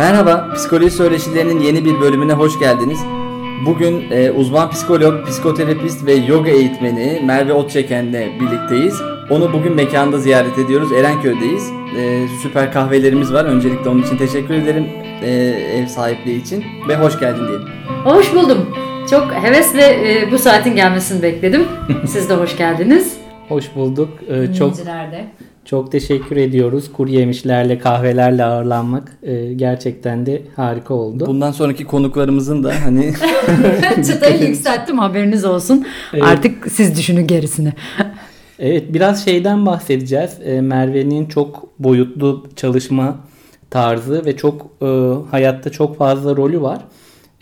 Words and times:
Merhaba, 0.00 0.48
Psikoloji 0.54 0.90
Söyleşilerinin 0.90 1.60
yeni 1.60 1.84
bir 1.84 2.00
bölümüne 2.00 2.32
hoş 2.32 2.58
geldiniz. 2.58 2.98
Bugün 3.66 4.10
e, 4.10 4.30
uzman 4.30 4.70
psikolog, 4.70 5.26
psikoterapist 5.26 6.06
ve 6.06 6.14
yoga 6.14 6.50
eğitmeni 6.50 7.22
Merve 7.24 7.52
Otçeken'le 7.52 8.40
birlikteyiz. 8.40 9.00
Onu 9.30 9.52
bugün 9.52 9.74
mekanda 9.74 10.18
ziyaret 10.18 10.58
ediyoruz. 10.58 10.92
Erenköy'deyiz. 10.92 11.70
E, 11.98 12.28
süper 12.42 12.72
kahvelerimiz 12.72 13.32
var. 13.32 13.44
Öncelikle 13.44 13.90
onun 13.90 14.02
için 14.02 14.16
teşekkür 14.16 14.54
ederim 14.54 14.86
e, 15.22 15.30
ev 15.76 15.86
sahipliği 15.86 16.42
için 16.42 16.64
ve 16.88 16.96
hoş 16.96 17.20
geldin 17.20 17.48
diyelim. 17.48 17.68
Hoş 18.04 18.34
buldum. 18.34 18.76
Çok 19.10 19.32
hevesle 19.32 19.82
e, 19.82 20.32
bu 20.32 20.38
saatin 20.38 20.74
gelmesini 20.74 21.22
bekledim. 21.22 21.64
Siz 22.06 22.28
de 22.28 22.34
hoş 22.34 22.56
geldiniz. 22.56 23.16
Hoş 23.48 23.74
bulduk. 23.74 24.08
Ee, 24.28 24.54
çok. 24.54 24.76
Çok 25.70 25.92
teşekkür 25.92 26.36
ediyoruz. 26.36 26.92
Kuru 26.92 27.10
yemişlerle, 27.10 27.78
kahvelerle 27.78 28.44
ağırlanmak 28.44 29.16
e, 29.22 29.52
gerçekten 29.54 30.26
de 30.26 30.42
harika 30.56 30.94
oldu. 30.94 31.26
Bundan 31.26 31.52
sonraki 31.52 31.84
konuklarımızın 31.84 32.64
da 32.64 32.72
hani 32.84 33.12
Çıtayı 34.06 34.48
yükselttim 34.48 34.98
haberiniz 34.98 35.44
olsun. 35.44 35.86
Evet. 36.12 36.24
Artık 36.24 36.72
siz 36.72 36.98
düşünün 36.98 37.26
gerisini. 37.26 37.72
Evet, 38.62 38.84
biraz 38.92 39.24
şeyden 39.24 39.66
bahsedeceğiz. 39.66 40.30
Ee, 40.44 40.60
Merve'nin 40.60 41.26
çok 41.26 41.68
boyutlu 41.78 42.46
çalışma 42.56 43.16
tarzı 43.70 44.24
ve 44.24 44.36
çok 44.36 44.66
e, 44.82 44.86
hayatta 45.30 45.70
çok 45.70 45.98
fazla 45.98 46.36
rolü 46.36 46.60
var. 46.60 46.78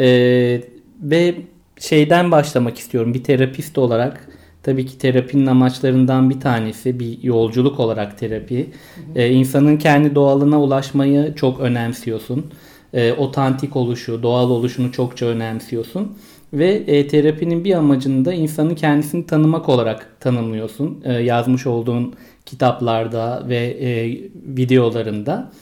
Ee, 0.01 0.61
ve 1.03 1.35
şeyden 1.81 2.31
başlamak 2.31 2.79
istiyorum. 2.79 3.15
Bir 3.15 3.25
terapist 3.25 3.79
olarak 3.79 4.29
tabii 4.69 4.87
ki 4.87 4.99
terapinin 4.99 5.47
amaçlarından 5.47 6.31
bir 6.31 6.41
tanesi 6.41 7.01
bir 7.01 7.23
yolculuk 7.23 7.81
olarak 7.81 8.19
terapi. 8.19 8.67
Ee, 9.15 9.31
insanın 9.31 9.77
kendi 9.77 10.15
doğalına 10.15 10.61
ulaşmayı 10.61 11.35
çok 11.35 11.61
önemsiyorsun. 11.61 12.47
Ee, 12.95 13.13
otantik 13.13 13.77
oluşu, 13.77 14.23
doğal 14.23 14.51
oluşunu 14.51 14.93
çokça 14.93 15.27
önemsiyorsun. 15.27 16.19
Ve 16.53 16.69
e, 16.69 17.09
terapinin 17.09 17.65
bir 17.65 17.75
amacını 17.75 18.25
da 18.25 18.33
insanın 18.33 18.75
kendisini 18.75 19.27
tanımak 19.27 19.69
olarak 19.69 20.21
tanımlıyorsun. 20.21 21.01
E, 21.05 21.13
yazmış 21.13 21.67
olduğun 21.67 22.15
kitaplarda 22.47 23.45
ve 23.49 23.57
e, 23.57 24.21
videolarında. 24.57 25.53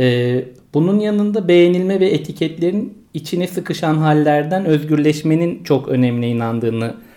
E, 0.00 0.44
bunun 0.74 0.98
yanında 0.98 1.48
beğenilme 1.48 2.00
ve 2.00 2.08
etiketlerin 2.08 2.98
içine 3.14 3.46
sıkışan 3.46 3.94
hallerden 3.94 4.64
özgürleşmenin 4.64 5.64
çok 5.64 5.88
önemli 5.88 6.26
inandığını 6.26 6.82
söylüyorsun 6.82 7.11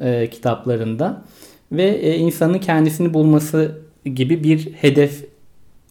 e, 0.00 0.30
kitaplarında. 0.30 1.24
Ve 1.72 1.84
e, 1.84 2.16
insanın 2.16 2.58
kendisini 2.58 3.14
bulması 3.14 3.78
gibi 4.14 4.44
bir 4.44 4.72
hedef 4.72 5.24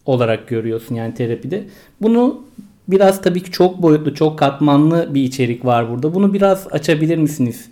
olarak 0.06 0.48
görüyorsun 0.48 0.94
yani 0.94 1.14
terapide. 1.14 1.64
Bunu 2.02 2.44
biraz 2.88 3.22
tabii 3.22 3.42
ki 3.42 3.50
çok 3.50 3.82
boyutlu, 3.82 4.14
çok 4.14 4.38
katmanlı 4.38 5.14
bir 5.14 5.22
içerik 5.22 5.64
var 5.64 5.90
burada. 5.90 6.14
Bunu 6.14 6.34
biraz 6.34 6.66
açabilir 6.70 7.18
misiniz 7.18 7.70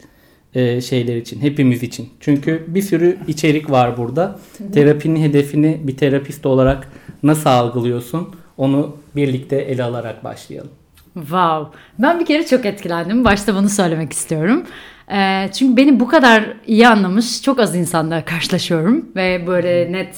e, 0.55 0.81
şeyler 0.81 1.17
için, 1.17 1.41
hepimiz 1.41 1.83
için? 1.83 2.09
Çünkü 2.21 2.65
bir 2.69 2.83
sürü 2.83 3.19
içerik 3.29 3.71
var 3.71 3.97
burada. 3.97 4.39
Terapinin 4.73 5.21
hedefini 5.21 5.81
bir 5.83 5.97
terapist 5.97 6.47
olarak 6.47 6.89
nasıl 7.23 7.51
algılıyorsun? 7.51 8.29
Onu 8.57 8.97
birlikte 9.17 9.57
ele 9.57 9.83
alarak 9.83 10.25
başlayalım. 10.25 10.71
Wow. 11.15 11.79
Ben 11.99 12.21
bir 12.21 12.27
kere 12.27 12.47
çok 12.47 12.67
etkilendim. 12.67 13.25
Başta 13.25 13.55
bunu 13.55 13.69
söylemek 13.69 14.13
istiyorum. 14.13 14.65
Ee, 15.13 15.49
çünkü 15.53 15.77
beni 15.77 16.01
bu 16.01 16.09
kadar 16.09 16.45
iyi 16.67 16.89
anlamış 16.89 17.43
çok 17.43 17.61
az 17.61 17.77
insanla 17.77 18.25
karşılaşıyorum. 18.25 19.09
Ve 19.17 19.47
böyle 19.47 19.93
net 19.93 20.17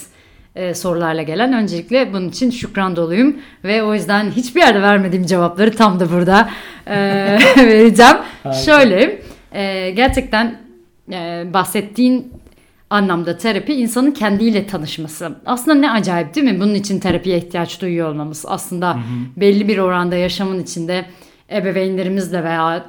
e, 0.56 0.74
sorularla 0.74 1.22
gelen. 1.22 1.52
Öncelikle 1.52 2.12
bunun 2.12 2.28
için 2.28 2.50
şükran 2.50 2.96
doluyum. 2.96 3.36
Ve 3.64 3.82
o 3.82 3.94
yüzden 3.94 4.30
hiçbir 4.30 4.60
yerde 4.60 4.82
vermediğim 4.82 5.26
cevapları 5.26 5.76
tam 5.76 6.00
da 6.00 6.12
burada 6.12 6.50
e, 6.86 6.96
vereceğim. 7.56 8.16
Harika. 8.42 8.60
Şöyle 8.62 9.22
e, 9.52 9.90
gerçekten 9.90 10.60
e, 11.12 11.44
bahsettiğin 11.52 12.32
anlamda 12.90 13.38
terapi 13.38 13.74
insanın 13.74 14.10
kendiyle 14.10 14.66
tanışması. 14.66 15.30
Aslında 15.46 15.74
ne 15.74 15.90
acayip 15.90 16.34
değil 16.34 16.52
mi? 16.52 16.60
Bunun 16.60 16.74
için 16.74 17.00
terapiye 17.00 17.38
ihtiyaç 17.38 17.80
duyuyor 17.80 18.08
olmamız. 18.08 18.44
Aslında 18.48 18.98
belli 19.36 19.68
bir 19.68 19.78
oranda 19.78 20.16
yaşamın 20.16 20.62
içinde 20.62 21.04
ebeveynlerimizle 21.50 22.44
veya 22.44 22.76
e, 22.76 22.82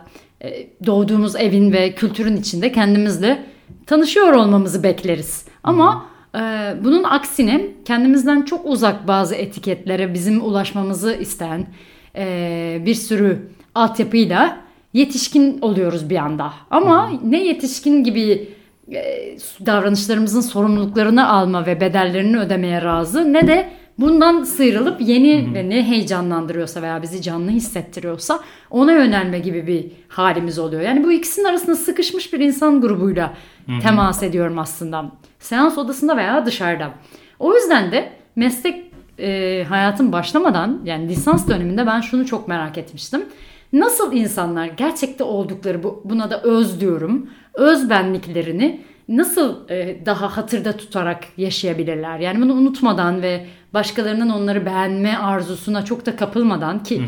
doğduğumuz 0.86 1.36
evin 1.36 1.72
ve 1.72 1.96
kültürün 1.96 2.38
içinde 2.38 2.72
kendimizle 2.72 3.44
tanışıyor 3.86 4.34
olmamızı 4.34 4.84
bekleriz. 4.84 5.46
Ama 5.64 6.06
e, 6.36 6.40
bunun 6.84 7.04
aksine 7.04 7.68
kendimizden 7.86 8.42
çok 8.42 8.66
uzak 8.66 9.08
bazı 9.08 9.36
etiketlere 9.36 10.14
bizim 10.14 10.46
ulaşmamızı 10.46 11.14
isteyen 11.14 11.68
e, 12.16 12.82
bir 12.86 12.96
sürü 12.96 13.50
altyapıyla 13.76 14.58
yetişkin 14.94 15.62
oluyoruz 15.62 16.10
bir 16.10 16.16
anda. 16.18 16.54
Ama 16.72 17.12
ne 17.24 17.44
yetişkin 17.44 18.04
gibi 18.04 18.50
e, 18.92 19.38
davranışlarımızın 19.66 20.42
sorumluluklarını 20.42 21.30
alma 21.30 21.66
ve 21.66 21.82
bedellerini 21.82 22.40
ödemeye 22.40 22.82
razı 22.82 23.34
ne 23.34 23.48
de 23.48 23.70
bundan 24.00 24.44
sıyrılıp 24.44 25.02
yeni 25.02 25.54
ve 25.54 25.70
ne 25.70 25.84
heyecanlandırıyorsa 25.84 26.82
veya 26.82 27.02
bizi 27.02 27.22
canlı 27.22 27.52
hissettiriyorsa 27.52 28.40
ona 28.70 28.92
yönelme 28.92 29.40
gibi 29.40 29.68
bir 29.68 29.92
halimiz 30.08 30.60
oluyor. 30.60 30.82
Yani 30.82 31.04
bu 31.04 31.12
ikisinin 31.12 31.46
arasında 31.46 31.76
sıkışmış 31.76 32.34
bir 32.34 32.40
insan 32.40 32.82
grubuyla 32.82 33.34
temas 33.82 34.24
ediyorum 34.24 34.60
aslında. 34.60 35.12
Seans 35.40 35.78
odasında 35.78 36.18
veya 36.18 36.46
dışarıda. 36.46 36.94
O 37.40 37.56
yüzden 37.56 37.92
de 37.92 38.12
meslek 38.36 38.88
e, 39.20 39.66
hayatım 39.70 40.12
başlamadan 40.12 40.82
yani 40.86 41.10
lisans 41.10 41.50
döneminde 41.50 41.88
ben 41.88 42.02
şunu 42.02 42.26
çok 42.26 42.48
merak 42.48 42.78
etmiştim. 42.78 43.26
Nasıl 43.74 44.14
insanlar 44.14 44.66
gerçekte 44.66 45.24
oldukları 45.24 45.84
bu, 45.84 46.02
buna 46.06 46.30
da 46.30 46.42
öz 46.42 46.82
diyorum. 46.82 47.30
Öz 47.54 47.90
benliklerini 47.90 48.82
nasıl 49.10 49.70
e, 49.70 50.06
daha 50.06 50.38
hatırda 50.38 50.78
tutarak 50.78 51.24
yaşayabilirler? 51.38 52.20
Yani 52.20 52.42
bunu 52.42 52.54
unutmadan 52.54 53.22
ve 53.22 53.46
başkalarının 53.74 54.30
onları 54.30 54.66
beğenme 54.66 55.18
arzusuna 55.18 55.86
çok 55.86 56.06
da 56.06 56.16
kapılmadan 56.16 56.84
ki 56.84 57.02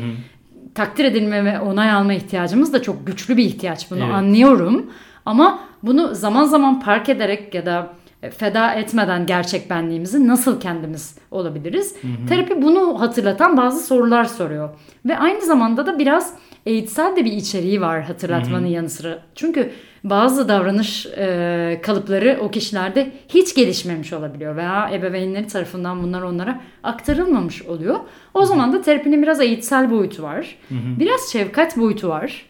takdir 0.75 1.05
edilme 1.05 1.45
ve 1.45 1.59
onay 1.59 1.91
alma 1.91 2.13
ihtiyacımız 2.13 2.73
da 2.73 2.81
çok 2.81 3.07
güçlü 3.07 3.37
bir 3.37 3.45
ihtiyaç 3.45 3.91
bunu 3.91 4.03
Evet. 4.03 4.13
anlıyorum. 4.13 4.91
Ama 5.25 5.59
bunu 5.83 6.15
zaman 6.15 6.43
zaman 6.43 6.79
park 6.79 7.09
ederek 7.09 7.53
ya 7.55 7.65
da 7.65 7.93
e, 8.23 8.29
feda 8.29 8.73
etmeden 8.73 9.25
gerçek 9.25 9.69
benliğimizi 9.69 10.27
nasıl 10.27 10.61
kendimiz 10.61 11.15
olabiliriz? 11.31 11.95
Terapi 12.29 12.61
bunu 12.61 13.01
hatırlatan 13.01 13.57
bazı 13.57 13.85
sorular 13.87 14.25
soruyor. 14.25 14.69
Ve 15.05 15.17
aynı 15.17 15.41
zamanda 15.45 15.85
da 15.85 15.99
biraz 15.99 16.33
eğitsel 16.65 17.15
de 17.15 17.25
bir 17.25 17.31
içeriği 17.31 17.81
var 17.81 18.01
hatırlatmanın 18.03 18.65
yanı 18.65 18.89
sıra. 18.89 19.19
Çünkü 19.35 19.71
bazı 20.03 20.49
davranış 20.49 21.05
e, 21.05 21.79
kalıpları 21.83 22.39
o 22.41 22.51
kişilerde 22.51 23.11
hiç 23.29 23.55
gelişmemiş 23.55 24.13
olabiliyor 24.13 24.55
veya 24.55 24.89
ebeveynleri 24.93 25.47
tarafından 25.47 26.03
bunlar 26.03 26.21
onlara 26.21 26.61
aktarılmamış 26.83 27.61
oluyor. 27.61 27.95
O 28.33 28.45
zaman 28.45 28.73
da 28.73 28.81
terapinin 28.81 29.21
biraz 29.21 29.41
eğitsel 29.41 29.91
boyutu 29.91 30.23
var. 30.23 30.55
Biraz 30.99 31.31
şefkat 31.31 31.77
boyutu 31.77 32.09
var. 32.09 32.45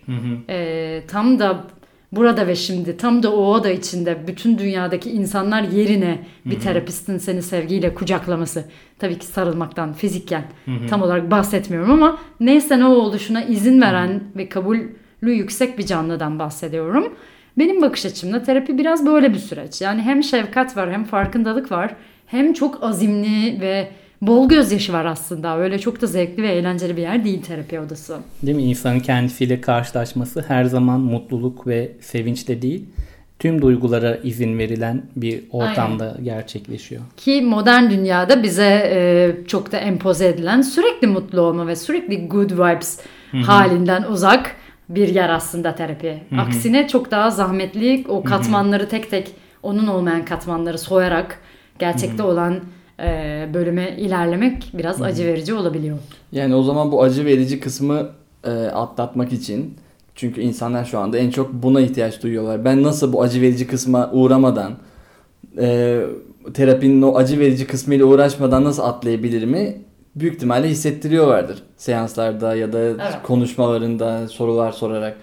E, 0.49 1.01
tam 1.07 1.39
da 1.39 1.63
burada 2.11 2.47
ve 2.47 2.55
şimdi 2.55 2.97
tam 2.97 3.23
da 3.23 3.33
o 3.33 3.45
oda 3.53 3.69
içinde 3.69 4.27
bütün 4.27 4.57
dünyadaki 4.57 5.09
insanlar 5.11 5.61
yerine 5.61 6.19
bir 6.45 6.59
terapistin 6.59 7.17
seni 7.17 7.41
sevgiyle 7.41 7.93
kucaklaması. 7.93 8.65
Tabii 8.99 9.19
ki 9.19 9.25
sarılmaktan 9.25 9.93
fizikken 9.93 10.43
tam 10.89 11.01
olarak 11.01 11.31
bahsetmiyorum 11.31 11.91
ama 11.91 12.17
neyse 12.39 12.79
ne 12.79 12.85
oluşuna 12.85 13.43
izin 13.43 13.81
veren 13.81 14.23
ve 14.35 14.49
kabulü 14.49 14.95
yüksek 15.21 15.77
bir 15.77 15.85
canlıdan 15.85 16.39
bahsediyorum. 16.39 17.13
Benim 17.59 17.81
bakış 17.81 18.05
açımda 18.05 18.43
terapi 18.43 18.77
biraz 18.77 19.05
böyle 19.05 19.33
bir 19.33 19.39
süreç. 19.39 19.81
Yani 19.81 20.01
hem 20.01 20.23
şefkat 20.23 20.77
var 20.77 20.91
hem 20.91 21.03
farkındalık 21.03 21.71
var 21.71 21.95
hem 22.25 22.53
çok 22.53 22.83
azimli 22.83 23.61
ve 23.61 23.87
bol 24.21 24.49
gözyaşı 24.49 24.93
var 24.93 25.05
aslında. 25.05 25.57
Öyle 25.57 25.79
çok 25.79 26.01
da 26.01 26.07
zevkli 26.07 26.43
ve 26.43 26.47
eğlenceli 26.47 26.97
bir 26.97 27.01
yer 27.01 27.25
değil 27.25 27.41
terapi 27.41 27.79
odası. 27.79 28.17
Değil 28.43 28.57
mi? 28.57 28.63
İnsanın 28.63 28.99
kendisiyle 28.99 29.61
karşılaşması 29.61 30.45
her 30.47 30.63
zaman 30.63 30.99
mutluluk 30.99 31.67
ve 31.67 31.91
sevinçle 32.01 32.61
değil, 32.61 32.85
tüm 33.39 33.61
duygulara 33.61 34.15
izin 34.15 34.57
verilen 34.57 35.01
bir 35.15 35.43
ortamda 35.51 36.17
gerçekleşiyor. 36.23 37.01
Ki 37.17 37.41
modern 37.41 37.89
dünyada 37.89 38.43
bize 38.43 38.91
e, 38.93 39.31
çok 39.47 39.71
da 39.71 39.77
empoze 39.77 40.27
edilen 40.27 40.61
sürekli 40.61 41.07
mutlu 41.07 41.41
olma 41.41 41.67
ve 41.67 41.75
sürekli 41.75 42.27
good 42.27 42.51
vibes 42.51 42.99
halinden 43.31 44.03
uzak 44.03 44.55
bir 44.89 45.07
yer 45.07 45.29
aslında 45.29 45.75
terapi. 45.75 46.23
Aksine 46.37 46.87
çok 46.87 47.11
daha 47.11 47.31
zahmetli 47.31 48.05
o 48.09 48.23
katmanları 48.23 48.89
tek 48.89 49.09
tek 49.09 49.31
onun 49.63 49.87
olmayan 49.87 50.25
katmanları 50.25 50.77
soyarak 50.77 51.39
gerçekte 51.79 52.23
olan 52.23 52.59
e, 52.99 53.47
bölüme 53.53 53.95
ilerlemek 53.97 54.71
biraz 54.73 55.01
acı 55.01 55.25
verici 55.25 55.53
olabiliyor. 55.53 55.97
Yani 56.31 56.55
o 56.55 56.63
zaman 56.63 56.91
bu 56.91 57.03
acı 57.03 57.25
verici 57.25 57.59
kısmı 57.59 58.09
e, 58.43 58.49
atlatmak 58.51 59.33
için 59.33 59.75
çünkü 60.15 60.41
insanlar 60.41 60.85
şu 60.85 60.99
anda 60.99 61.17
en 61.17 61.29
çok 61.29 61.53
buna 61.53 61.81
ihtiyaç 61.81 62.23
duyuyorlar. 62.23 62.65
Ben 62.65 62.83
nasıl 62.83 63.13
bu 63.13 63.21
acı 63.21 63.41
verici 63.41 63.67
kısma 63.67 64.09
uğramadan 64.13 64.73
e, 65.57 65.99
terapinin 66.53 67.01
o 67.01 67.15
acı 67.15 67.39
verici 67.39 67.67
kısmıyla 67.67 68.05
uğraşmadan 68.05 68.63
nasıl 68.63 68.83
atlayabilir 68.83 69.45
mi? 69.45 69.81
Büyük 70.19 70.35
ihtimalle 70.35 70.69
hissettiriyor 70.69 71.27
vardır 71.27 71.63
seanslarda 71.77 72.55
ya 72.55 72.73
da 72.73 72.79
Evet. 72.79 72.99
konuşmalarında 73.23 74.27
sorular 74.27 74.71
sorarak. 74.71 75.17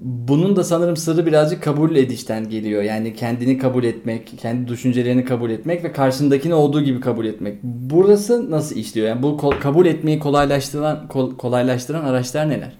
Bunun 0.00 0.56
da 0.56 0.64
sanırım 0.64 0.96
sırrı 0.96 1.26
birazcık 1.26 1.62
kabul 1.62 1.96
edişten 1.96 2.48
geliyor. 2.48 2.82
Yani 2.82 3.14
kendini 3.14 3.58
kabul 3.58 3.84
etmek, 3.84 4.32
kendi 4.38 4.68
düşüncelerini 4.68 5.24
kabul 5.24 5.50
etmek 5.50 5.84
ve 5.84 5.92
karşındakini 5.92 6.54
olduğu 6.54 6.80
gibi 6.82 7.00
kabul 7.00 7.26
etmek. 7.26 7.58
Burası 7.62 8.50
nasıl 8.50 8.76
işliyor? 8.76 9.08
Yani 9.08 9.22
bu 9.22 9.36
kabul 9.60 9.86
etmeyi 9.86 10.18
kolaylaştıran 10.18 11.08
kol- 11.08 11.36
kolaylaştıran 11.36 12.04
araçlar 12.04 12.48
neler? 12.48 12.72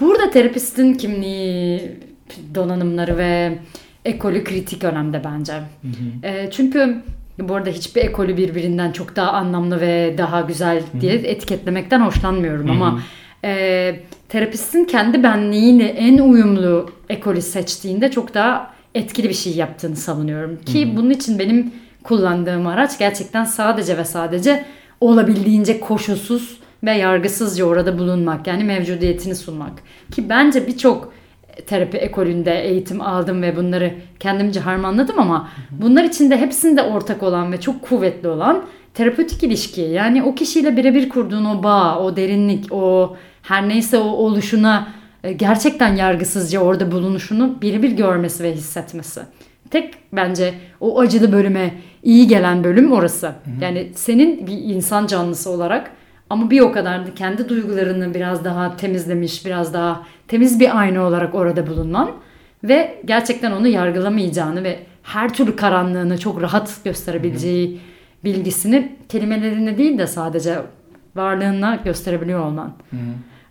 Burada 0.00 0.30
terapistin 0.30 0.94
kimliği, 0.94 1.92
donanımları 2.54 3.16
ve 3.16 3.58
ekolü 4.04 4.44
kritik 4.44 4.84
önemde 4.84 5.22
bence. 5.24 5.52
E, 6.22 6.50
çünkü 6.50 7.02
bu 7.38 7.54
arada 7.54 7.70
hiçbir 7.70 8.00
ekolü 8.00 8.36
birbirinden 8.36 8.92
çok 8.92 9.16
daha 9.16 9.32
anlamlı 9.32 9.80
ve 9.80 10.14
daha 10.18 10.40
güzel 10.40 10.82
diye 11.00 11.14
etiketlemekten 11.14 12.00
hoşlanmıyorum 12.00 12.70
ama 12.70 13.02
e, 13.44 14.00
terapistin 14.28 14.84
kendi 14.84 15.22
benliğiyle 15.22 15.84
en 15.84 16.18
uyumlu 16.18 16.90
ekolü 17.08 17.42
seçtiğinde 17.42 18.10
çok 18.10 18.34
daha 18.34 18.74
etkili 18.94 19.28
bir 19.28 19.34
şey 19.34 19.54
yaptığını 19.54 19.96
savunuyorum. 19.96 20.58
Ki 20.66 20.96
bunun 20.96 21.10
için 21.10 21.38
benim 21.38 21.72
kullandığım 22.04 22.66
araç 22.66 22.98
gerçekten 22.98 23.44
sadece 23.44 23.98
ve 23.98 24.04
sadece 24.04 24.64
olabildiğince 25.00 25.80
koşulsuz 25.80 26.58
ve 26.84 26.92
yargısızca 26.92 27.64
orada 27.64 27.98
bulunmak 27.98 28.46
yani 28.46 28.64
mevcudiyetini 28.64 29.34
sunmak. 29.34 29.72
Ki 30.12 30.28
bence 30.28 30.66
birçok 30.66 31.12
terapi 31.66 31.96
ekolünde 31.96 32.64
eğitim 32.64 33.00
aldım 33.00 33.42
ve 33.42 33.56
bunları 33.56 33.94
kendimce 34.20 34.60
harmanladım 34.60 35.18
ama 35.18 35.48
bunlar 35.70 36.04
içinde 36.04 36.36
hepsinde 36.36 36.82
ortak 36.82 37.22
olan 37.22 37.52
ve 37.52 37.60
çok 37.60 37.82
kuvvetli 37.82 38.28
olan 38.28 38.64
terapötik 38.94 39.42
ilişki. 39.42 39.80
Yani 39.80 40.22
o 40.22 40.34
kişiyle 40.34 40.76
birebir 40.76 41.08
kurduğun 41.08 41.44
o 41.44 41.62
bağ, 41.62 41.98
o 41.98 42.16
derinlik, 42.16 42.72
o 42.72 43.16
her 43.42 43.68
neyse 43.68 43.98
o 43.98 44.08
oluşuna 44.08 44.88
e, 45.24 45.32
gerçekten 45.32 45.96
yargısızca 45.96 46.60
orada 46.60 46.92
bulunuşunu 46.92 47.62
birebir 47.62 47.90
görmesi 47.92 48.44
ve 48.44 48.52
hissetmesi. 48.52 49.20
Tek 49.70 49.94
bence 50.12 50.54
o 50.80 51.00
acılı 51.00 51.32
bölüme 51.32 51.74
iyi 52.02 52.26
gelen 52.26 52.64
bölüm 52.64 52.92
orası. 52.92 53.32
Yani 53.60 53.90
senin 53.94 54.46
bir 54.46 54.58
insan 54.74 55.06
canlısı 55.06 55.50
olarak 55.50 55.90
ama 56.30 56.50
bir 56.50 56.60
o 56.60 56.72
kadar 56.72 57.06
da 57.06 57.14
kendi 57.14 57.48
duygularını 57.48 58.14
biraz 58.14 58.44
daha 58.44 58.76
temizlemiş, 58.76 59.46
biraz 59.46 59.74
daha 59.74 60.06
temiz 60.28 60.60
bir 60.60 60.78
ayna 60.78 61.02
olarak 61.02 61.34
orada 61.34 61.66
bulunman 61.66 62.10
ve 62.64 63.02
gerçekten 63.04 63.52
onu 63.52 63.68
yargılamayacağını 63.68 64.64
ve 64.64 64.78
her 65.02 65.34
türlü 65.34 65.56
karanlığını 65.56 66.18
çok 66.18 66.42
rahat 66.42 66.84
gösterebileceği 66.84 67.80
bilgisini 68.24 68.96
kelimelerine 69.08 69.78
değil 69.78 69.98
de 69.98 70.06
sadece 70.06 70.58
varlığına 71.16 71.78
gösterebiliyor 71.84 72.40
olman. 72.40 72.72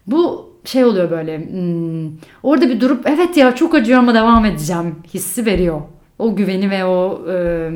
Bu 0.07 0.53
şey 0.65 0.85
oluyor 0.85 1.12
böyle 1.12 1.38
hmm, 1.38 2.12
orada 2.44 2.69
bir 2.69 2.81
durup 2.81 3.07
evet 3.07 3.38
ya 3.38 3.56
çok 3.56 3.75
acıyor 3.75 4.00
ama 4.00 4.13
devam 4.13 4.45
edeceğim 4.45 4.95
hissi 5.13 5.45
veriyor. 5.45 5.81
O 6.19 6.35
güveni 6.35 6.69
ve 6.69 6.85
o 6.85 7.25
e, 7.31 7.69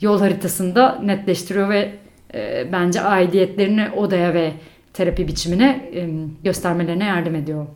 yol 0.00 0.20
haritasında 0.20 1.00
netleştiriyor 1.04 1.68
ve 1.68 1.92
e, 2.34 2.72
bence 2.72 3.00
aidiyetlerini 3.00 3.90
odaya 3.90 4.34
ve 4.34 4.52
terapi 4.92 5.28
biçimine 5.28 5.90
e, 5.94 6.08
göstermelerine 6.44 7.04
yardım 7.04 7.34
ediyor. 7.34 7.66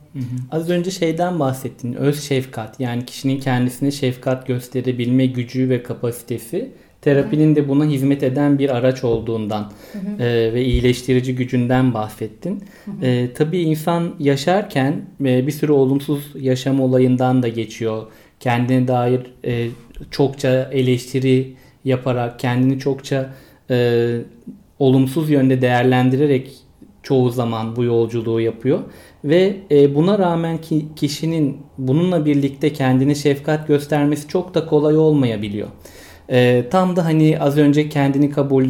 Az 0.51 0.69
önce 0.69 0.91
şeyden 0.91 1.39
bahsettin. 1.39 1.93
Öz 1.93 2.23
şefkat. 2.23 2.79
Yani 2.79 3.05
kişinin 3.05 3.39
kendisine 3.39 3.91
şefkat 3.91 4.47
gösterebilme 4.47 5.25
gücü 5.25 5.69
ve 5.69 5.83
kapasitesi. 5.83 6.71
Terapinin 7.01 7.55
de 7.55 7.69
buna 7.69 7.85
hizmet 7.85 8.23
eden 8.23 8.59
bir 8.59 8.75
araç 8.75 9.03
olduğundan 9.03 9.71
e, 10.19 10.53
ve 10.53 10.65
iyileştirici 10.65 11.35
gücünden 11.35 11.93
bahsettin. 11.93 12.63
E, 13.01 13.33
tabii 13.33 13.59
insan 13.59 14.15
yaşarken 14.19 15.01
e, 15.21 15.47
bir 15.47 15.51
sürü 15.51 15.71
olumsuz 15.71 16.31
yaşam 16.39 16.79
olayından 16.79 17.43
da 17.43 17.47
geçiyor. 17.47 18.03
Kendine 18.39 18.87
dair 18.87 19.21
e, 19.45 19.67
çokça 20.11 20.69
eleştiri 20.71 21.53
yaparak, 21.85 22.39
kendini 22.39 22.79
çokça 22.79 23.29
e, 23.69 24.17
olumsuz 24.79 25.29
yönde 25.29 25.61
değerlendirerek 25.61 26.51
çoğu 27.03 27.29
zaman 27.29 27.75
bu 27.75 27.83
yolculuğu 27.83 28.41
yapıyor 28.41 28.79
ve 29.23 29.57
e, 29.71 29.95
buna 29.95 30.19
rağmen 30.19 30.57
ki 30.57 30.85
kişinin 30.95 31.57
bununla 31.77 32.25
birlikte 32.25 32.73
kendine 32.73 33.15
şefkat 33.15 33.67
göstermesi 33.67 34.27
çok 34.27 34.53
da 34.53 34.65
kolay 34.65 34.97
olmayabiliyor. 34.97 35.67
E, 36.29 36.65
tam 36.71 36.95
da 36.95 37.05
hani 37.05 37.39
az 37.39 37.57
önce 37.57 37.89
kendini 37.89 38.31
kabul 38.31 38.65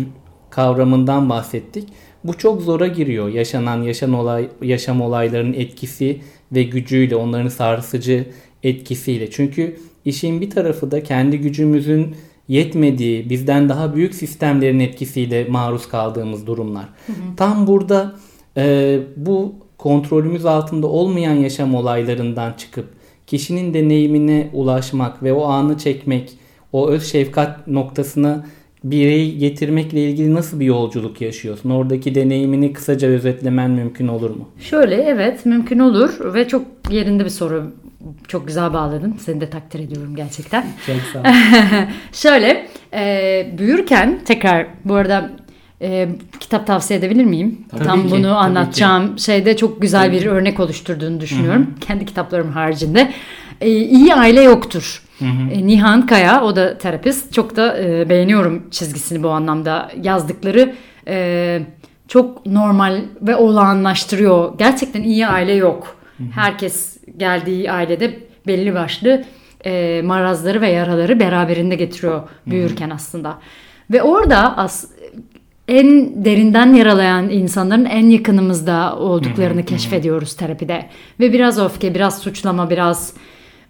kavramından 0.50 1.30
bahsettik. 1.30 1.90
Bu 2.24 2.38
çok 2.38 2.62
zora 2.62 2.88
giriyor. 2.88 3.30
Yaşanan 3.30 3.82
yaşam 3.82 4.16
olay 4.16 4.50
yaşam 4.62 5.02
olaylarının 5.02 5.54
etkisi 5.54 6.22
ve 6.52 6.64
gücüyle, 6.64 7.16
onların 7.16 7.50
sarsıcı 7.50 8.26
etkisiyle. 8.64 9.32
Çünkü 9.32 9.78
işin 10.06 10.42
bir 10.42 10.50
tarafı 10.50 10.92
da 10.92 11.04
kendi 11.04 11.38
gücümüzün 11.38 12.16
yetmediği, 12.48 13.30
bizden 13.30 13.70
daha 13.70 13.96
büyük 13.96 14.16
sistemlerin 14.16 14.80
etkisiyle 14.80 15.46
maruz 15.46 15.90
kaldığımız 15.90 16.48
durumlar. 16.48 16.86
Tam 17.38 17.68
burada 17.68 18.16
e, 18.58 19.00
bu 19.16 19.56
kontrolümüz 19.78 20.46
altında 20.46 20.88
olmayan 20.88 21.36
yaşam 21.36 21.76
olaylarından 21.76 22.54
çıkıp 22.54 22.86
kişinin 23.28 23.74
deneyimine 23.74 24.50
ulaşmak 24.54 25.24
ve 25.24 25.34
o 25.34 25.44
anı 25.44 25.78
çekmek, 25.78 26.34
o 26.74 26.90
öz 26.90 27.12
şefkat 27.12 27.68
noktasına 27.68 28.46
bireyi 28.84 29.38
getirmekle 29.38 30.10
ilgili 30.10 30.34
nasıl 30.34 30.60
bir 30.60 30.66
yolculuk 30.66 31.22
yaşıyorsun? 31.22 31.70
Oradaki 31.70 32.16
deneyimini 32.16 32.74
kısaca 32.74 33.08
özetlemen 33.08 33.72
mümkün 33.72 34.08
olur 34.08 34.30
mu? 34.30 34.50
Şöyle 34.60 34.96
evet 34.96 35.46
mümkün 35.46 35.80
olur 35.80 36.34
ve 36.34 36.48
çok 36.48 36.66
yerinde 36.92 37.26
bir 37.26 37.30
soru. 37.30 37.72
Çok 38.28 38.48
güzel 38.48 38.74
bağladın. 38.74 39.16
Seni 39.20 39.42
de 39.42 39.50
takdir 39.50 39.80
ediyorum 39.80 40.16
gerçekten. 40.16 40.66
Çok 40.86 40.96
sağ 41.14 41.20
ol. 41.20 41.24
Şöyle 42.12 42.68
e, 42.94 43.54
büyürken 43.58 44.20
tekrar 44.26 44.68
bu 44.86 44.96
arada 44.96 45.30
e, 45.82 46.10
kitap 46.40 46.68
tavsiye 46.68 47.00
edebilir 47.00 47.26
miyim? 47.26 47.66
Tabii 47.72 47.84
Tam 47.84 48.04
ki, 48.04 48.12
bunu 48.12 48.22
tabii 48.22 48.34
anlatacağım 48.34 49.20
şeyde 49.20 49.58
çok 49.58 49.82
güzel 49.82 50.12
bir 50.12 50.26
örnek 50.26 50.60
oluşturduğunu 50.60 51.20
düşünüyorum. 51.22 51.76
Kendi 51.82 52.06
kitaplarım 52.06 52.52
haricinde. 52.52 53.12
E, 53.62 53.70
iyi 53.70 54.16
aile 54.16 54.42
yoktur. 54.42 55.04
E, 55.52 55.68
Nihan 55.68 56.06
Kaya 56.06 56.44
o 56.44 56.56
da 56.56 56.78
terapist. 56.78 57.34
Çok 57.34 57.56
da 57.56 57.80
e, 57.80 58.10
beğeniyorum 58.10 58.70
çizgisini 58.72 59.24
bu 59.24 59.30
anlamda 59.30 59.92
yazdıkları. 60.02 60.76
E, 61.08 61.60
çok 62.08 62.46
normal 62.46 63.02
ve 63.22 63.36
olağanlaştırıyor. 63.36 64.58
Gerçekten 64.58 65.04
iyi 65.04 65.28
aile 65.28 65.54
yok. 65.54 65.98
Herkes 66.32 66.97
geldiği 67.18 67.72
ailede 67.72 68.20
belli 68.48 68.74
başlı 68.74 69.24
e, 69.66 70.02
marazları 70.06 70.62
ve 70.62 70.70
yaraları 70.70 71.20
beraberinde 71.20 71.76
getiriyor 71.76 72.22
büyürken 72.48 72.90
aslında. 72.90 73.40
Ve 73.92 74.02
orada 74.02 74.58
as 74.58 74.86
en 75.68 76.26
derinden 76.26 76.74
yaralayan 76.74 77.30
insanların 77.30 77.86
en 77.86 78.10
yakınımızda 78.10 78.96
olduklarını 78.96 79.66
keşfediyoruz 79.66 80.36
terapide. 80.36 80.86
Ve 81.20 81.34
biraz 81.34 81.60
öfke, 81.60 81.96
biraz 81.96 82.20
suçlama, 82.20 82.70
biraz 82.70 83.14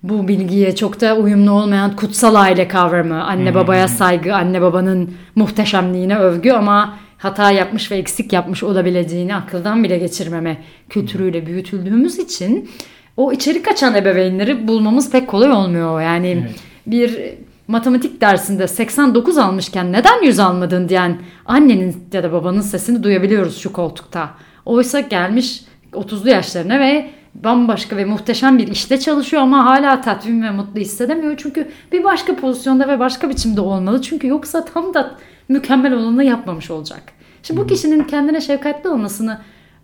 bu 0.03 0.27
bilgiye 0.27 0.75
çok 0.75 1.01
da 1.01 1.15
uyumlu 1.15 1.51
olmayan 1.51 1.95
kutsal 1.95 2.35
aile 2.35 2.67
kavramı, 2.67 3.23
anne 3.23 3.55
babaya 3.55 3.87
saygı, 3.87 4.35
anne 4.35 4.61
babanın 4.61 5.13
muhteşemliğine 5.35 6.17
övgü 6.17 6.51
ama 6.51 6.97
hata 7.17 7.51
yapmış 7.51 7.91
ve 7.91 7.95
eksik 7.95 8.33
yapmış 8.33 8.63
olabileceğini 8.63 9.35
akıldan 9.35 9.83
bile 9.83 9.97
geçirmeme 9.97 10.57
kültürüyle 10.89 11.45
büyütüldüğümüz 11.45 12.19
için 12.19 12.69
o 13.17 13.31
içeri 13.31 13.61
kaçan 13.61 13.95
ebeveynleri 13.95 14.67
bulmamız 14.67 15.11
pek 15.11 15.27
kolay 15.27 15.51
olmuyor. 15.51 16.01
Yani 16.01 16.27
Evet. 16.27 16.55
bir 16.87 17.19
matematik 17.67 18.21
dersinde 18.21 18.67
89 18.67 19.37
almışken 19.37 19.91
neden 19.91 20.23
100 20.23 20.39
almadın 20.39 20.89
diyen 20.89 21.17
annenin 21.45 22.03
ya 22.13 22.23
da 22.23 22.31
babanın 22.31 22.61
sesini 22.61 23.03
duyabiliyoruz 23.03 23.57
şu 23.57 23.73
koltukta. 23.73 24.29
Oysa 24.65 24.99
gelmiş 24.99 25.63
30'lu 25.93 26.29
yaşlarına 26.29 26.79
ve 26.79 27.09
bambaşka 27.35 27.97
ve 27.97 28.05
muhteşem 28.05 28.57
bir 28.57 28.67
işte 28.67 28.99
çalışıyor 28.99 29.43
ama 29.43 29.65
hala 29.65 30.01
tatmin 30.01 30.43
ve 30.43 30.51
mutlu 30.51 30.79
hissedemiyor. 30.79 31.33
Çünkü 31.37 31.67
bir 31.91 32.03
başka 32.03 32.35
pozisyonda 32.35 32.87
ve 32.87 32.99
başka 32.99 33.29
biçimde 33.29 33.61
olmalı. 33.61 34.01
Çünkü 34.01 34.27
yoksa 34.27 34.65
tam 34.65 34.93
da 34.93 35.11
mükemmel 35.49 35.93
olanı 35.93 36.23
yapmamış 36.23 36.71
olacak. 36.71 37.01
Şimdi 37.43 37.59
bu 37.61 37.67
kişinin 37.67 38.03
kendine 38.03 38.41
şefkatli 38.41 38.89
olmasını 38.89 39.41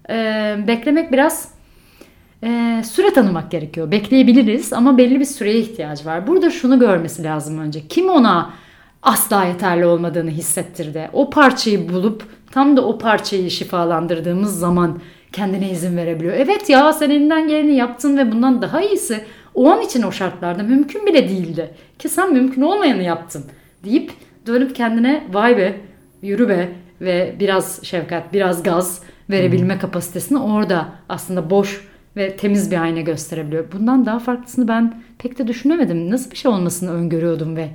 e, 0.09 0.15
beklemek 0.67 1.11
biraz 1.11 1.52
e, 2.43 2.81
süre 2.83 3.13
tanımak 3.13 3.51
gerekiyor. 3.51 3.91
Bekleyebiliriz 3.91 4.73
ama 4.73 4.97
belli 4.97 5.19
bir 5.19 5.25
süreye 5.25 5.59
ihtiyacı 5.59 6.05
var. 6.05 6.27
Burada 6.27 6.49
şunu 6.49 6.79
görmesi 6.79 7.23
lazım 7.23 7.59
önce. 7.59 7.87
Kim 7.87 8.09
ona 8.09 8.53
asla 9.03 9.45
yeterli 9.45 9.85
olmadığını 9.85 10.29
hissettirdi. 10.29 11.09
O 11.13 11.29
parçayı 11.29 11.89
bulup 11.89 12.23
tam 12.51 12.77
da 12.77 12.85
o 12.85 12.97
parçayı 12.97 13.51
şifalandırdığımız 13.51 14.59
zaman 14.59 14.99
kendine 15.31 15.71
izin 15.71 15.97
verebiliyor. 15.97 16.33
Evet 16.37 16.69
ya 16.69 16.93
sen 16.93 17.09
elinden 17.09 17.47
geleni 17.47 17.75
yaptın 17.75 18.17
ve 18.17 18.31
bundan 18.31 18.61
daha 18.61 18.81
iyisi 18.81 19.23
o 19.55 19.71
an 19.71 19.81
için 19.81 20.03
o 20.03 20.11
şartlarda 20.11 20.63
mümkün 20.63 21.05
bile 21.05 21.29
değildi. 21.29 21.73
Ki 21.99 22.09
sen 22.09 22.33
mümkün 22.33 22.61
olmayanı 22.61 23.03
yaptın 23.03 23.43
deyip 23.83 24.11
dönüp 24.47 24.75
kendine 24.75 25.27
vay 25.33 25.57
be 25.57 25.75
yürü 26.21 26.49
be 26.49 26.69
ve 27.01 27.35
biraz 27.39 27.83
şefkat, 27.83 28.33
biraz 28.33 28.63
gaz 28.63 29.01
verebilme 29.29 29.77
kapasitesini 29.79 30.39
orada 30.39 30.85
aslında 31.09 31.49
boş 31.49 31.87
ve 32.15 32.37
temiz 32.37 32.71
bir 32.71 32.81
ayna 32.81 33.01
gösterebiliyor. 33.01 33.65
Bundan 33.71 34.05
daha 34.05 34.19
farklısını 34.19 34.67
ben 34.67 35.01
pek 35.17 35.39
de 35.39 35.47
düşünemedim. 35.47 36.11
Nasıl 36.11 36.31
bir 36.31 36.35
şey 36.35 36.51
olmasını 36.51 36.91
öngörüyordum 36.91 37.55
ve 37.55 37.69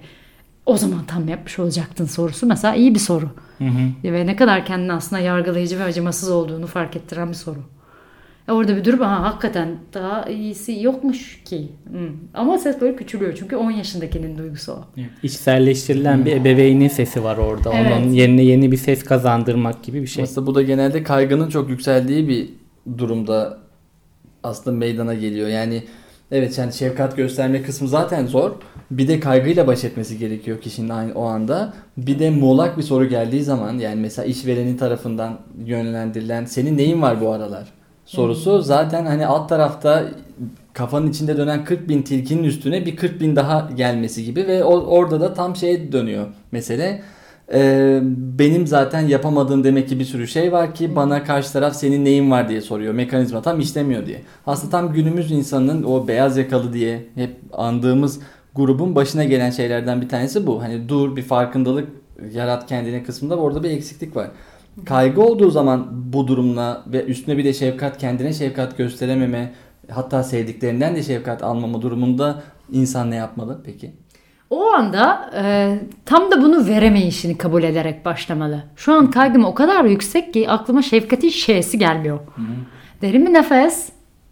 o 0.66 0.76
zaman 0.76 1.04
tam 1.06 1.28
yapmış 1.28 1.58
olacaktın 1.58 2.04
sorusu 2.04 2.46
mesela 2.46 2.74
iyi 2.74 2.94
bir 2.94 2.98
soru. 2.98 3.30
Hı 3.58 3.64
hı. 3.64 4.12
Ve 4.12 4.26
ne 4.26 4.36
kadar 4.36 4.66
kendini 4.66 4.92
aslında 4.92 5.22
yargılayıcı 5.22 5.78
ve 5.78 5.82
acımasız 5.82 6.30
olduğunu 6.30 6.66
fark 6.66 6.96
ettiren 6.96 7.28
bir 7.28 7.34
soru. 7.34 7.58
E 8.48 8.52
orada 8.52 8.76
bir 8.76 8.84
durup 8.84 9.00
ha 9.00 9.22
hakikaten 9.22 9.68
daha 9.94 10.24
iyisi 10.24 10.78
yokmuş 10.82 11.42
ki. 11.44 11.68
Hı. 11.92 12.08
Ama 12.34 12.58
ses 12.58 12.80
böyle 12.80 12.96
küçülüyor 12.96 13.34
çünkü 13.38 13.56
10 13.56 13.70
yaşındakinin 13.70 14.38
duygusu 14.38 14.72
o. 14.72 14.84
Evet, 14.96 15.10
İçselleştirilen 15.22 16.24
bir 16.24 16.32
ebeveynin 16.32 16.88
sesi 16.88 17.24
var 17.24 17.36
orada. 17.36 17.72
Evet. 17.74 17.92
Onun 17.98 18.12
yerine 18.12 18.42
yeni 18.42 18.72
bir 18.72 18.76
ses 18.76 19.04
kazandırmak 19.04 19.82
gibi 19.82 20.02
bir 20.02 20.06
şey. 20.06 20.24
Aslında 20.24 20.46
bu 20.46 20.54
da 20.54 20.62
genelde 20.62 21.02
kaygının 21.02 21.48
çok 21.48 21.70
yükseldiği 21.70 22.28
bir 22.28 22.48
durumda 22.98 23.58
aslında 24.48 24.76
meydana 24.76 25.14
geliyor. 25.14 25.48
Yani 25.48 25.82
evet 26.30 26.58
yani 26.58 26.72
şefkat 26.72 27.16
gösterme 27.16 27.62
kısmı 27.62 27.88
zaten 27.88 28.26
zor. 28.26 28.52
Bir 28.90 29.08
de 29.08 29.20
kaygıyla 29.20 29.66
baş 29.66 29.84
etmesi 29.84 30.18
gerekiyor 30.18 30.60
kişinin 30.60 30.88
aynı 30.88 31.14
o 31.14 31.24
anda. 31.24 31.74
Bir 31.96 32.18
de 32.18 32.30
muğlak 32.30 32.78
bir 32.78 32.82
soru 32.82 33.08
geldiği 33.08 33.42
zaman 33.42 33.78
yani 33.78 34.00
mesela 34.00 34.26
işverenin 34.26 34.76
tarafından 34.76 35.38
yönlendirilen 35.64 36.44
senin 36.44 36.76
neyin 36.78 37.02
var 37.02 37.20
bu 37.20 37.32
aralar 37.32 37.78
sorusu 38.08 38.62
zaten 38.62 39.06
hani 39.06 39.26
alt 39.26 39.48
tarafta 39.48 40.04
kafanın 40.72 41.10
içinde 41.10 41.36
dönen 41.36 41.64
40 41.64 41.88
bin 41.88 42.02
tilkinin 42.02 42.44
üstüne 42.44 42.86
bir 42.86 42.96
40 42.96 43.20
bin 43.20 43.36
daha 43.36 43.68
gelmesi 43.76 44.24
gibi 44.24 44.46
ve 44.46 44.64
orada 44.64 45.20
da 45.20 45.34
tam 45.34 45.56
şeye 45.56 45.92
dönüyor 45.92 46.26
mesele. 46.52 47.02
Ee, 47.52 48.00
benim 48.38 48.66
zaten 48.66 49.00
yapamadığım 49.00 49.64
demek 49.64 49.88
ki 49.88 49.98
bir 49.98 50.04
sürü 50.04 50.28
şey 50.28 50.52
var 50.52 50.74
ki 50.74 50.96
bana 50.96 51.24
karşı 51.24 51.52
taraf 51.52 51.76
senin 51.76 52.04
neyin 52.04 52.30
var 52.30 52.48
diye 52.48 52.60
soruyor. 52.60 52.94
Mekanizma 52.94 53.42
tam 53.42 53.60
işlemiyor 53.60 54.06
diye. 54.06 54.22
Aslında 54.46 54.70
tam 54.70 54.92
günümüz 54.92 55.32
insanının 55.32 55.82
o 55.82 56.08
beyaz 56.08 56.36
yakalı 56.36 56.72
diye 56.72 57.06
hep 57.14 57.36
andığımız 57.52 58.20
grubun 58.54 58.94
başına 58.94 59.24
gelen 59.24 59.50
şeylerden 59.50 60.00
bir 60.00 60.08
tanesi 60.08 60.46
bu. 60.46 60.62
Hani 60.62 60.88
dur 60.88 61.16
bir 61.16 61.22
farkındalık 61.22 61.88
yarat 62.32 62.66
kendine 62.66 63.02
kısmında 63.02 63.36
orada 63.36 63.62
bir 63.62 63.70
eksiklik 63.70 64.16
var. 64.16 64.30
Kaygı 64.84 65.22
olduğu 65.22 65.50
zaman 65.50 65.88
bu 66.12 66.28
durumla 66.28 66.84
ve 66.86 67.04
üstüne 67.04 67.38
bir 67.38 67.44
de 67.44 67.52
şefkat 67.52 67.98
kendine 67.98 68.32
şefkat 68.32 68.78
gösterememe 68.78 69.54
hatta 69.90 70.22
sevdiklerinden 70.22 70.96
de 70.96 71.02
şefkat 71.02 71.42
almama 71.42 71.82
durumunda 71.82 72.42
insan 72.72 73.10
ne 73.10 73.16
yapmalı 73.16 73.60
peki? 73.64 73.92
O 74.50 74.66
anda 74.72 75.30
e, 75.36 75.74
tam 76.04 76.30
da 76.30 76.42
bunu 76.42 76.66
veremeyişini 76.66 77.38
kabul 77.38 77.62
ederek 77.62 78.04
başlamalı. 78.04 78.62
Şu 78.76 78.92
an 78.92 79.10
kaygım 79.10 79.44
o 79.44 79.54
kadar 79.54 79.84
yüksek 79.84 80.34
ki 80.34 80.50
aklıma 80.50 80.82
şefkatin 80.82 81.28
şeysi 81.28 81.78
gelmiyor. 81.78 82.18
Derin 83.02 83.26
bir 83.26 83.32
nefes. 83.32 83.88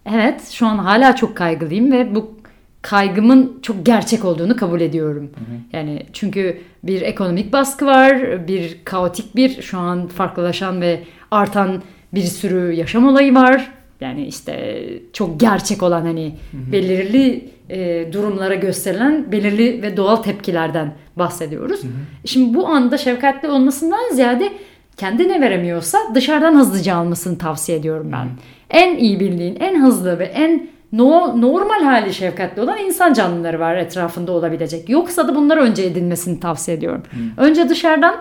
Evet 0.06 0.49
şu 0.50 0.66
an 0.66 0.78
hala 0.78 1.16
çok 1.16 1.37
kaygılıyım 1.37 1.92
ve 1.92 2.14
bu 2.14 2.37
kaygımın 2.82 3.58
çok 3.62 3.87
gerçek 3.87 4.25
olduğunu 4.25 4.56
kabul 4.56 4.80
ediyorum. 4.80 5.30
Yani 5.73 6.02
çünkü 6.12 6.61
bir 6.82 7.02
ekonomik 7.02 7.52
baskı 7.52 7.87
var, 7.87 8.49
bir 8.49 8.85
kaotik 8.85 9.37
bir 9.37 9.62
şu 9.62 9.78
an 9.78 10.06
farklılaşan 10.06 10.80
ve 10.80 11.02
artan 11.30 11.82
bir 12.14 12.23
sürü 12.23 12.73
yaşam 12.73 13.08
olayı 13.08 13.35
var. 13.35 13.73
Yani 14.00 14.26
işte 14.26 14.85
çok 15.12 15.40
gerçek 15.40 15.82
olan 15.82 16.02
hani 16.02 16.35
belirli 16.52 17.50
e, 17.70 18.08
durumlara 18.12 18.54
gösterilen 18.54 19.32
belirli 19.32 19.82
ve 19.82 19.96
doğal 19.96 20.16
tepkilerden 20.16 20.94
bahsediyoruz. 21.16 21.80
Şimdi 22.25 22.54
bu 22.54 22.66
anda 22.68 22.99
şefkatli 22.99 23.49
olmasından 23.49 24.14
ziyade 24.14 24.52
kendine 24.96 25.40
veremiyorsa 25.40 25.99
dışarıdan 26.14 26.54
hızlıca 26.54 26.96
almasını 26.96 27.38
tavsiye 27.38 27.78
ediyorum 27.78 28.12
ben. 28.12 28.28
En 28.70 28.96
iyi 28.96 29.20
bildiğin, 29.20 29.56
en 29.61 29.82
hızlı 29.82 30.18
ve 30.18 30.25
en 30.25 30.68
no- 30.92 31.40
normal 31.40 31.82
hali 31.82 32.14
şefkatli 32.14 32.62
olan 32.62 32.78
insan 32.78 33.12
canlıları 33.12 33.61
var 33.61 33.76
etrafında 33.76 34.32
olabilecek. 34.32 34.88
Yoksa 34.88 35.28
da 35.28 35.35
bunlar 35.35 35.56
önce 35.56 35.82
edinmesini 35.82 36.40
tavsiye 36.40 36.76
ediyorum. 36.76 37.02
Önce 37.37 37.68
dışarıdan 37.68 38.16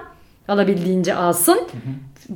alabildiğince 0.47 1.15
alsın 1.15 1.59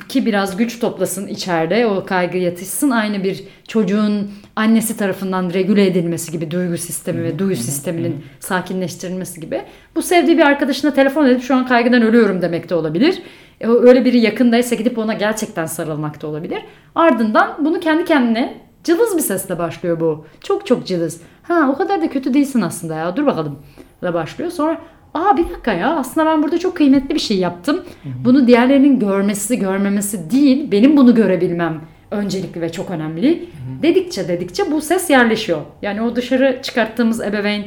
ki 0.10 0.26
biraz 0.26 0.58
güç 0.58 0.80
toplasın 0.80 1.28
içeride 1.28 1.88
o 1.88 2.06
kaygı 2.06 2.38
yatışsın 2.38 2.90
aynı 2.90 3.24
bir 3.24 3.44
çocuğun 3.68 4.32
annesi 4.56 4.98
tarafından 4.98 5.54
regüle 5.54 5.86
edilmesi 5.86 6.32
gibi 6.32 6.52
duygu 6.52 6.78
sistemi 6.78 7.24
ve 7.24 7.40
duyu 7.40 7.56
sisteminin 7.56 8.26
sakinleştirilmesi 8.40 9.42
gibi 9.42 9.62
bu 9.96 10.02
sevdiği 10.02 10.38
bir 10.38 10.44
arkadaşına 10.44 10.94
telefon 10.94 11.26
edip 11.26 11.42
şu 11.44 11.56
an 11.56 11.68
kaygıdan 11.68 12.02
ölüyorum 12.02 12.42
demek 12.42 12.70
de 12.70 12.76
olabilir. 12.76 13.22
E, 13.62 13.68
Öyle 13.68 14.06
biri 14.06 14.20
yakındaysa 14.20 14.76
gidip 14.76 14.98
ona 14.98 15.14
gerçekten 15.14 15.66
sarılmak 15.66 16.22
da 16.22 16.28
olabilir. 16.28 16.62
Ardından 16.96 17.66
bunu 17.66 17.80
kendi 17.80 18.06
kendine 18.06 18.58
cılız 18.84 19.18
bir 19.18 19.22
sesle 19.22 19.60
başlıyor 19.60 20.00
bu. 20.00 20.26
Çok 20.44 20.66
çok 20.66 20.88
cılız. 20.88 21.22
Ha 21.44 21.70
o 21.74 21.78
kadar 21.78 22.02
da 22.02 22.10
kötü 22.10 22.34
değilsin 22.34 22.62
aslında 22.62 22.96
ya 22.96 23.16
dur 23.16 23.26
bakalım 23.26 23.60
da 24.02 24.14
başlıyor. 24.14 24.52
Sonra 24.52 24.82
aa 25.14 25.38
bir 25.38 25.44
dakika 25.44 25.74
ya 25.74 25.96
aslında 25.96 26.28
ben 26.28 26.44
burada 26.44 26.58
çok 26.58 26.78
kıymetli 26.78 27.16
bir 27.16 27.20
şey 27.20 27.38
yaptım. 27.38 27.84
Bunu 28.26 28.48
diğerlerinin 28.48 29.00
görmesi 29.00 29.60
görmemesi 29.60 30.32
değil 30.32 30.72
benim 30.72 30.98
bunu 30.98 31.16
görebilmem 31.16 31.82
öncelikli 32.12 32.62
ve 32.62 32.72
çok 32.72 32.92
önemli. 32.92 33.50
Dedikçe 33.82 34.28
dedikçe 34.28 34.72
bu 34.72 34.82
ses 34.82 35.10
yerleşiyor. 35.10 35.62
Yani 35.82 36.02
o 36.02 36.16
dışarı 36.16 36.60
çıkarttığımız 36.64 37.22
ebeveyn 37.22 37.66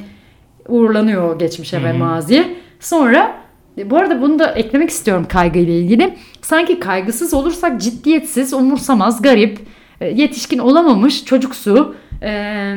uğurlanıyor 0.69 1.39
geçmişe 1.39 1.85
ve 1.85 1.93
maziye. 1.93 2.45
Sonra 2.81 3.35
e, 3.79 3.91
bu 3.91 3.97
arada 3.97 4.23
bunu 4.23 4.39
da 4.39 4.53
eklemek 4.53 4.91
istiyorum 4.91 5.27
kaygıyla 5.29 5.73
ilgili. 5.75 6.15
Sanki 6.43 6.81
kaygısız 6.81 7.35
olursak 7.35 7.81
ciddiyetsiz, 7.81 8.53
umursamaz, 8.55 9.23
garip, 9.23 9.59
yetişkin 10.01 10.59
olamamış, 10.59 11.25
çocuksu, 11.25 11.95
e, 12.23 12.75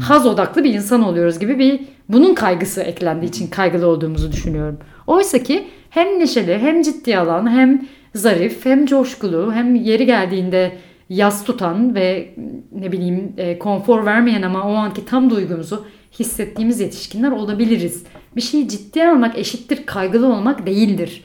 haz 0.00 0.26
odaklı 0.26 0.64
bir 0.64 0.74
insan 0.74 1.02
oluyoruz 1.02 1.38
gibi 1.38 1.58
bir 1.58 1.80
bunun 2.08 2.34
kaygısı 2.34 2.80
eklendiği 2.80 3.28
için 3.28 3.46
kaygılı 3.46 3.86
olduğumuzu 3.86 4.32
düşünüyorum. 4.32 4.78
Oysa 5.06 5.38
ki 5.38 5.64
hem 5.90 6.18
neşeli, 6.18 6.58
hem 6.58 6.82
ciddi 6.82 7.18
alan, 7.18 7.50
hem 7.50 7.86
zarif, 8.14 8.66
hem 8.66 8.86
coşkulu, 8.86 9.52
hem 9.54 9.74
yeri 9.74 10.06
geldiğinde 10.06 10.72
yas 11.08 11.44
tutan 11.44 11.94
ve 11.94 12.34
ne 12.72 12.92
bileyim 12.92 13.32
e, 13.36 13.58
konfor 13.58 14.06
vermeyen 14.06 14.42
ama 14.42 14.68
o 14.70 14.74
anki 14.74 15.04
tam 15.04 15.30
duygumuzu 15.30 15.86
hissettiğimiz 16.18 16.80
yetişkinler 16.80 17.30
olabiliriz. 17.30 18.04
Bir 18.36 18.40
şeyi 18.40 18.68
ciddiye 18.68 19.08
almak 19.08 19.38
eşittir 19.38 19.86
kaygılı 19.86 20.26
olmak 20.26 20.66
değildir. 20.66 21.22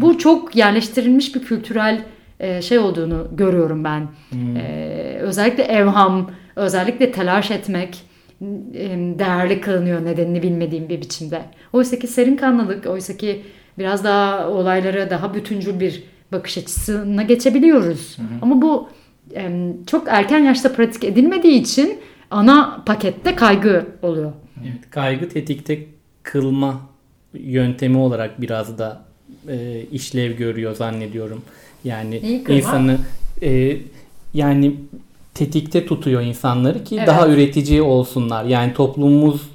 Bu 0.00 0.18
çok 0.18 0.56
yerleştirilmiş 0.56 1.34
bir 1.34 1.42
kültürel 1.42 2.04
e, 2.40 2.62
şey 2.62 2.78
olduğunu 2.78 3.28
görüyorum 3.32 3.84
ben. 3.84 4.08
E, 4.56 5.18
özellikle 5.20 5.62
evham, 5.62 6.30
özellikle 6.56 7.12
telaş 7.12 7.50
etmek 7.50 8.02
e, 8.74 8.88
değerli 9.18 9.60
kılınıyor 9.60 10.04
nedenini 10.04 10.42
bilmediğim 10.42 10.88
bir 10.88 11.00
biçimde. 11.00 11.42
Oysa 11.72 11.98
ki 11.98 12.06
serin 12.06 12.36
kanlılık, 12.36 12.86
oysa 12.86 13.16
ki 13.16 13.42
biraz 13.78 14.04
daha 14.04 14.48
olaylara 14.48 15.10
daha 15.10 15.34
bütüncül 15.34 15.80
bir 15.80 16.02
bakış 16.32 16.58
açısına 16.58 17.22
geçebiliyoruz. 17.22 18.16
Ama 18.42 18.62
bu 18.62 18.88
e, 19.34 19.72
çok 19.86 20.08
erken 20.08 20.38
yaşta 20.38 20.72
pratik 20.72 21.04
edilmediği 21.04 21.60
için 21.60 21.98
ana 22.30 22.82
pakette 22.86 23.34
kaygı 23.34 23.86
oluyor. 24.02 24.32
Evet, 24.62 24.90
kaygı 24.90 25.28
tetikte 25.28 25.78
kılma 26.22 26.80
yöntemi 27.34 27.98
olarak 27.98 28.40
biraz 28.40 28.78
da 28.78 29.04
e, 29.48 29.82
işlev 29.92 30.36
görüyor 30.36 30.74
zannediyorum. 30.74 31.42
Yani 31.84 32.42
insanı 32.48 32.98
e, 33.42 33.76
yani 34.34 34.74
tetikte 35.34 35.86
tutuyor 35.86 36.22
insanları 36.22 36.84
ki 36.84 36.96
Evet. 36.98 37.08
daha 37.08 37.28
üretici 37.28 37.82
olsunlar. 37.82 38.44
Yani 38.44 38.74
toplumumuz 38.74 39.48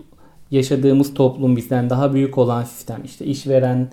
yaşadığımız 0.52 1.14
toplum 1.14 1.56
bizden 1.58 1.90
daha 1.90 2.14
büyük 2.14 2.38
olan 2.38 2.64
sistem 2.64 3.02
işte 3.06 3.26
işveren 3.26 3.88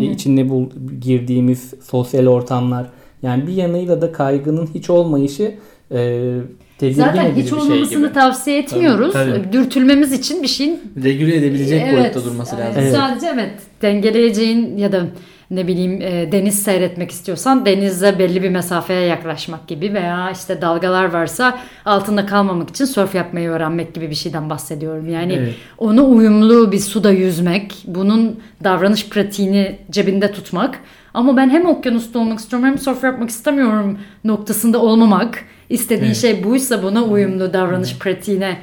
e, 0.00 0.04
içinde 0.04 0.48
bul, 0.48 0.66
girdiğimiz 1.00 1.74
sosyal 1.82 2.26
ortamlar 2.26 2.86
yani 3.22 3.46
bir 3.46 3.52
yanıyla 3.52 4.00
da 4.02 4.12
kaygının 4.12 4.68
hiç 4.74 4.90
olmayışı 4.90 5.54
e, 5.90 6.32
tedirgin 6.78 7.02
Zaten 7.02 7.30
hiç 7.30 7.44
bir 7.44 7.48
şey 7.50 7.58
olmamasını 7.58 8.04
gibi. 8.06 8.12
tavsiye 8.14 8.58
etmiyoruz. 8.58 9.12
Tabii, 9.12 9.30
tabii. 9.30 9.52
Dürtülmemiz 9.52 10.12
için 10.12 10.42
bir 10.42 10.48
şeyin 10.48 10.80
Regüle 11.04 11.36
edebilecek 11.36 11.82
Evet, 11.84 11.98
boyutta 12.00 12.24
durması 12.24 12.56
evet. 12.56 12.66
lazım. 12.66 12.82
Evet. 12.82 12.94
Sadece 12.94 13.26
evet 13.34 13.52
dengeleyeceğin 13.82 14.76
ya 14.76 14.92
da 14.92 15.06
ne 15.50 15.66
bileyim 15.66 16.02
e, 16.02 16.32
deniz 16.32 16.62
seyretmek 16.62 17.10
istiyorsan 17.10 17.66
denize 17.66 18.18
belli 18.18 18.42
bir 18.42 18.50
mesafeye 18.50 19.00
yaklaşmak 19.06 19.68
gibi 19.68 19.94
veya 19.94 20.30
işte 20.30 20.60
dalgalar 20.62 21.12
varsa 21.12 21.58
altında 21.84 22.26
kalmamak 22.26 22.70
için 22.70 22.84
sörf 22.84 23.14
yapmayı 23.14 23.48
öğrenmek 23.50 23.94
gibi 23.94 24.10
bir 24.10 24.14
şeyden 24.14 24.50
bahsediyorum. 24.50 25.08
Yani 25.08 25.32
Evet. 25.32 25.54
onu 25.78 26.10
uyumlu 26.10 26.72
bir 26.72 26.78
suda 26.78 27.10
yüzmek, 27.10 27.74
bunun 27.86 28.40
davranış 28.64 29.08
pratiğini 29.08 29.78
cebinde 29.90 30.32
tutmak 30.32 30.78
ama 31.14 31.36
ben 31.36 31.50
hem 31.50 31.66
okyanusta 31.66 32.18
olmak 32.18 32.38
istiyorum 32.38 32.68
hem 32.68 32.78
sörf 32.78 33.04
yapmak 33.04 33.30
istemiyorum 33.30 33.98
noktasında 34.24 34.78
olmamak. 34.82 35.44
İstediğin 35.70 36.06
Evet. 36.06 36.16
şey 36.16 36.44
buysa 36.44 36.82
buna 36.82 37.02
uyumlu 37.04 37.52
davranış 37.52 37.98
pratiğine 37.98 38.56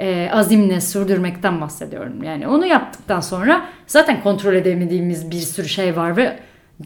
e, 0.00 0.30
azimle 0.32 0.80
sürdürmekten 0.80 1.60
bahsediyorum. 1.60 2.22
Yani 2.22 2.48
onu 2.48 2.66
yaptıktan 2.66 3.20
sonra 3.20 3.64
zaten 3.86 4.22
kontrol 4.22 4.54
edemediğimiz 4.54 5.30
bir 5.30 5.40
sürü 5.40 5.68
şey 5.68 5.96
var 5.96 6.16
ve 6.16 6.38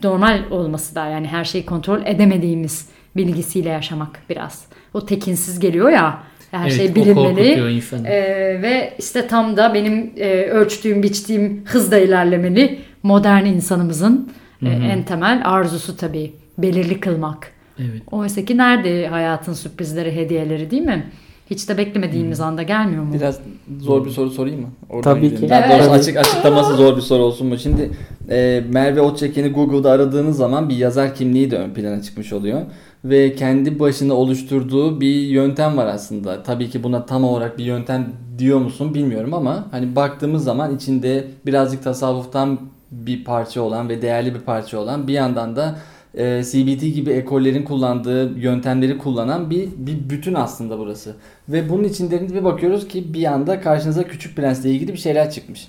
normal 0.03 0.51
olması 0.51 0.95
da 0.95 1.07
yani 1.07 1.27
her 1.27 1.45
şeyi 1.45 1.67
kontrol 1.67 2.07
edemediğimiz 2.07 2.89
bilgisiyle 3.17 3.69
yaşamak 3.69 4.21
biraz. 4.31 4.65
O 4.95 5.07
tekinsiz 5.07 5.61
geliyor 5.61 5.91
ya 5.91 6.23
her 6.51 6.67
Evet, 6.67 6.77
şey 6.77 6.95
bilinmeli. 6.95 7.61
Ee, 8.07 8.63
ve 8.63 8.95
işte 8.99 9.27
tam 9.27 9.57
da 9.57 9.75
benim 9.75 10.13
e, 10.17 10.45
ölçtüğüm 10.45 11.03
biçtiğim 11.03 11.65
hızda 11.65 11.99
ilerlemeli 11.99 12.79
modern 13.03 13.45
insanımızın 13.45 14.33
e, 14.63 14.69
en 14.69 15.03
temel 15.03 15.43
arzusu 15.45 15.97
tabii 15.97 16.33
belirli 16.59 17.01
kılmak. 17.01 17.53
Evet. 17.79 18.03
Oysa 18.11 18.45
ki 18.45 18.57
nerede 18.57 19.09
hayatın 19.09 19.53
sürprizleri 19.53 20.17
hediyeleri 20.17 20.71
değil 20.71 20.83
mi? 20.83 21.07
Hiç 21.51 21.69
de 21.69 21.79
beklemediğimiz 21.79 22.41
anda 22.41 22.63
gelmiyor 22.63 23.03
mu? 23.03 23.15
Biraz 23.15 23.41
zor 23.81 24.05
bir 24.05 24.11
soru 24.11 24.31
sorayım 24.31 24.61
mı? 24.61 24.67
Oradan 24.91 25.03
Tabii 25.15 25.21
gidelim. 25.21 25.41
ki. 25.43 25.49
Daha 25.49 25.61
Evet. 25.61 25.71
doğrusu 25.79 25.91
açık 25.91 26.17
açıklaması 26.17 26.75
zor 26.77 26.97
bir 26.97 27.01
soru 27.03 27.23
olsun 27.23 27.47
mu? 27.47 27.59
Şimdi 27.59 27.91
e, 28.31 28.63
Merve 28.69 29.01
Otçeken'i 29.01 29.49
Google'da 29.49 29.91
aradığınız 29.91 30.37
zaman 30.37 30.69
bir 30.69 30.77
yazar 30.77 31.15
kimliği 31.15 31.51
de 31.51 31.59
ön 31.59 31.71
plana 31.71 32.03
çıkmış 32.03 32.33
oluyor. 32.33 32.61
Ve 33.05 33.35
kendi 33.35 33.81
başına 33.81 34.15
oluşturduğu 34.15 35.01
bir 35.01 35.15
yöntem 35.15 35.77
var 35.77 35.87
aslında. 35.87 36.43
Tabii 36.43 36.71
ki 36.71 36.83
buna 36.83 37.07
tam 37.07 37.25
olarak 37.25 37.59
bir 37.59 37.65
yöntem 37.65 38.13
diyor 38.39 38.59
musun 38.59 38.95
bilmiyorum 38.95 39.35
ama 39.35 39.67
hani 39.71 39.97
baktığımız 39.97 40.45
zaman 40.45 40.77
içinde 40.77 41.25
birazcık 41.47 41.85
tasavvuftan 41.85 42.59
bir 42.91 43.25
parça 43.25 43.63
olan 43.63 43.89
ve 43.89 44.03
değerli 44.03 44.35
bir 44.35 44.41
parça 44.41 44.79
olan 44.79 45.09
bir 45.09 45.13
yandan 45.13 45.57
da 45.57 45.77
e, 46.17 46.43
CBT 46.45 46.81
gibi 46.95 47.11
ekollerin 47.11 47.63
kullandığı 47.63 48.39
yöntemleri 48.39 48.99
kullanan 48.99 49.51
bir, 49.51 49.69
bir 49.77 50.11
bütün 50.11 50.35
aslında 50.35 50.79
burası. 50.79 51.17
Ve 51.49 51.69
bunun 51.69 51.85
içinde 51.85 52.35
bir 52.35 52.45
bakıyoruz 52.45 52.89
ki 52.89 53.15
bir 53.15 53.25
anda 53.25 53.61
karşınıza 53.61 54.05
Küçük 54.05 54.37
Prens'le 54.37 54.65
ilgili 54.65 54.93
bir 54.93 54.99
şeyler 54.99 55.31
çıkmış. 55.31 55.69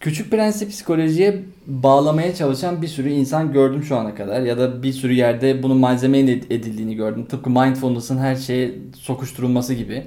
Küçük 0.00 0.30
Prens'i 0.30 0.68
psikolojiye 0.68 1.42
bağlamaya 1.66 2.34
çalışan 2.34 2.82
bir 2.82 2.88
sürü 2.88 3.08
insan 3.08 3.52
gördüm 3.52 3.82
şu 3.82 3.96
ana 3.96 4.14
kadar 4.14 4.40
ya 4.40 4.58
da 4.58 4.82
bir 4.82 4.92
sürü 4.92 5.12
yerde 5.12 5.62
bunun 5.62 5.76
malzeme 5.76 6.18
edildiğini 6.18 6.94
gördüm. 6.94 7.26
Tıpkı 7.26 7.50
mindfulness'ın 7.50 8.18
her 8.18 8.36
şeye 8.36 8.74
sokuşturulması 8.94 9.74
gibi. 9.74 10.06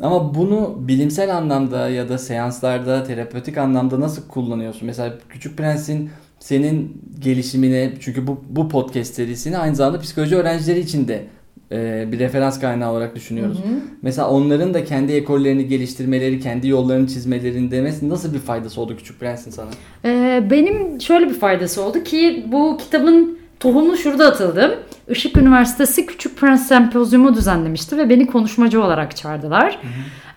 Ama 0.00 0.34
bunu 0.34 0.76
bilimsel 0.78 1.36
anlamda 1.36 1.88
ya 1.88 2.08
da 2.08 2.18
seanslarda, 2.18 3.04
terapötik 3.04 3.58
anlamda 3.58 4.00
nasıl 4.00 4.28
kullanıyorsun? 4.28 4.86
Mesela 4.86 5.14
Küçük 5.28 5.58
Prens'in 5.58 6.10
senin 6.44 7.02
gelişimine 7.18 7.92
çünkü 8.00 8.26
bu, 8.26 8.44
bu 8.48 8.68
podcast 8.68 9.14
serisini 9.14 9.58
aynı 9.58 9.76
zamanda 9.76 10.00
psikoloji 10.00 10.36
öğrencileri 10.36 10.80
için 10.80 11.08
de 11.08 11.24
e, 11.72 12.08
bir 12.12 12.18
referans 12.18 12.60
kaynağı 12.60 12.92
olarak 12.92 13.16
düşünüyoruz. 13.16 13.58
Mesela 14.02 14.30
onların 14.30 14.74
da 14.74 14.84
kendi 14.84 15.12
ekollerini 15.12 15.68
geliştirmeleri, 15.68 16.40
kendi 16.40 16.68
yollarını 16.68 17.06
çizmelerinde 17.06 17.80
mesela 17.80 18.12
nasıl 18.12 18.34
bir 18.34 18.38
faydası 18.38 18.80
oldu 18.80 18.96
Küçük 18.96 19.20
Prens'in 19.20 19.50
sana? 19.50 19.70
Ee, 20.04 20.42
benim 20.50 21.00
şöyle 21.00 21.28
bir 21.28 21.34
faydası 21.34 21.82
oldu 21.82 22.04
ki 22.04 22.46
bu 22.52 22.76
kitabın 22.76 23.38
tohumu 23.60 23.96
şurada 23.96 24.26
atıldı. 24.26 24.78
Işık 25.08 25.36
Üniversitesi 25.36 26.06
Küçük 26.06 26.38
Prens 26.38 26.68
Sempozyumu 26.68 27.34
düzenlemişti 27.34 27.98
ve 27.98 28.10
beni 28.10 28.26
konuşmacı 28.26 28.82
olarak 28.82 29.16
çağırdılar. 29.16 29.78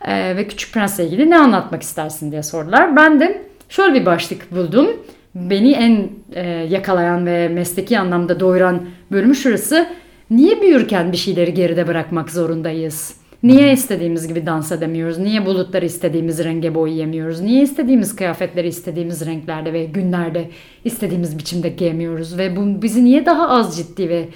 Ee, 0.06 0.36
ve 0.36 0.48
Küçük 0.48 0.74
Prens'le 0.74 0.98
ilgili 0.98 1.30
ne 1.30 1.38
anlatmak 1.38 1.82
istersin 1.82 2.32
diye 2.32 2.42
sordular. 2.42 2.96
Ben 2.96 3.20
de 3.20 3.42
şöyle 3.68 4.00
bir 4.00 4.06
başlık 4.06 4.56
buldum. 4.56 4.88
Beni 5.34 5.72
en 5.72 6.10
e, 6.32 6.48
yakalayan 6.48 7.26
ve 7.26 7.48
mesleki 7.48 7.98
anlamda 7.98 8.40
doyuran 8.40 8.80
bölümü 9.12 9.34
şurası. 9.34 9.86
Niye 10.30 10.62
büyürken 10.62 11.12
bir 11.12 11.16
şeyleri 11.16 11.54
geride 11.54 11.86
bırakmak 11.86 12.30
zorundayız? 12.30 13.14
Niye 13.42 13.72
istediğimiz 13.72 14.28
gibi 14.28 14.46
dans 14.46 14.72
edemiyoruz? 14.72 15.18
Niye 15.18 15.46
bulutları 15.46 15.84
istediğimiz 15.84 16.44
renge 16.44 16.74
boyayamıyoruz? 16.74 17.40
Niye 17.40 17.62
istediğimiz 17.62 18.16
kıyafetleri 18.16 18.68
istediğimiz 18.68 19.26
renklerde 19.26 19.72
ve 19.72 19.84
günlerde 19.84 20.50
istediğimiz 20.84 21.38
biçimde 21.38 21.68
giyemiyoruz? 21.68 22.38
Ve 22.38 22.56
bu 22.56 22.82
bizi 22.82 23.04
niye 23.04 23.26
daha 23.26 23.48
az 23.48 23.76
ciddi 23.76 24.08
ve 24.08 24.28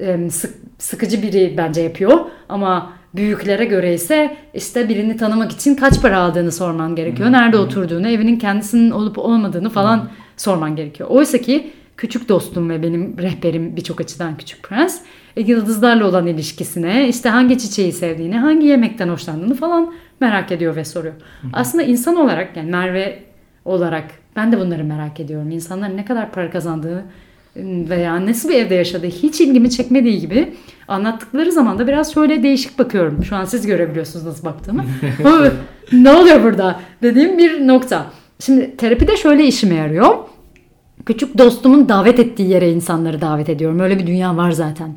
e, 0.00 0.30
sık, 0.30 0.54
sıkıcı 0.78 1.22
biri 1.22 1.54
bence 1.56 1.80
yapıyor? 1.80 2.18
Ama 2.48 2.92
büyüklere 3.14 3.64
göre 3.64 3.94
ise 3.94 4.36
işte 4.54 4.88
birini 4.88 5.16
tanımak 5.16 5.52
için 5.52 5.74
kaç 5.74 6.02
para 6.02 6.18
aldığını 6.18 6.52
sorman 6.52 6.96
gerekiyor. 6.96 7.32
Nerede 7.32 7.58
oturduğunu, 7.58 8.08
evinin 8.08 8.38
kendisinin 8.38 8.90
olup 8.90 9.18
olmadığını 9.18 9.70
falan 9.70 10.08
sorman 10.38 10.76
gerekiyor. 10.76 11.08
Oysa 11.10 11.38
ki 11.38 11.70
küçük 11.96 12.28
dostum 12.28 12.70
ve 12.70 12.82
benim 12.82 13.18
rehberim 13.18 13.76
birçok 13.76 14.00
açıdan 14.00 14.36
Küçük 14.36 14.62
Prens 14.62 15.00
e, 15.36 15.40
yıldızlarla 15.40 16.06
olan 16.06 16.26
ilişkisine, 16.26 17.08
işte 17.08 17.28
hangi 17.28 17.58
çiçeği 17.58 17.92
sevdiğini, 17.92 18.38
hangi 18.38 18.66
yemekten 18.66 19.08
hoşlandığını 19.08 19.54
falan 19.54 19.94
merak 20.20 20.52
ediyor 20.52 20.76
ve 20.76 20.84
soruyor. 20.84 21.14
Aslında 21.52 21.84
insan 21.84 22.16
olarak 22.16 22.56
yani 22.56 22.70
Merve 22.70 23.22
olarak 23.64 24.04
ben 24.36 24.52
de 24.52 24.60
bunları 24.60 24.84
merak 24.84 25.20
ediyorum. 25.20 25.50
İnsanların 25.50 25.96
ne 25.96 26.04
kadar 26.04 26.32
para 26.32 26.50
kazandığı 26.50 27.04
veya 27.90 28.26
nasıl 28.26 28.48
bir 28.48 28.54
evde 28.54 28.74
yaşadığı 28.74 29.06
hiç 29.06 29.40
ilgimi 29.40 29.70
çekmediği 29.70 30.20
gibi 30.20 30.54
anlattıkları 30.88 31.52
zaman 31.52 31.78
da 31.78 31.86
biraz 31.86 32.14
şöyle 32.14 32.42
değişik 32.42 32.78
bakıyorum. 32.78 33.24
Şu 33.24 33.36
an 33.36 33.44
siz 33.44 33.66
görebiliyorsunuz 33.66 34.26
nasıl 34.26 34.44
baktığımı. 34.44 34.84
ne 35.92 36.10
oluyor 36.10 36.42
burada 36.42 36.80
dediğim 37.02 37.38
bir 37.38 37.66
nokta. 37.66 38.06
Şimdi 38.38 38.76
terapide 38.76 39.16
şöyle 39.16 39.46
işime 39.46 39.74
yarıyor. 39.74 40.16
Küçük 41.06 41.38
dostumun 41.38 41.88
davet 41.88 42.18
ettiği 42.18 42.48
yere 42.48 42.72
insanları 42.72 43.20
davet 43.20 43.48
ediyorum. 43.48 43.80
Öyle 43.80 43.98
bir 43.98 44.06
dünya 44.06 44.36
var 44.36 44.50
zaten. 44.50 44.94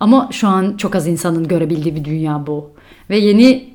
Ama 0.00 0.28
şu 0.32 0.48
an 0.48 0.76
çok 0.76 0.94
az 0.94 1.06
insanın 1.06 1.48
görebildiği 1.48 1.96
bir 1.96 2.04
dünya 2.04 2.46
bu. 2.46 2.70
Ve 3.10 3.18
yeni 3.18 3.69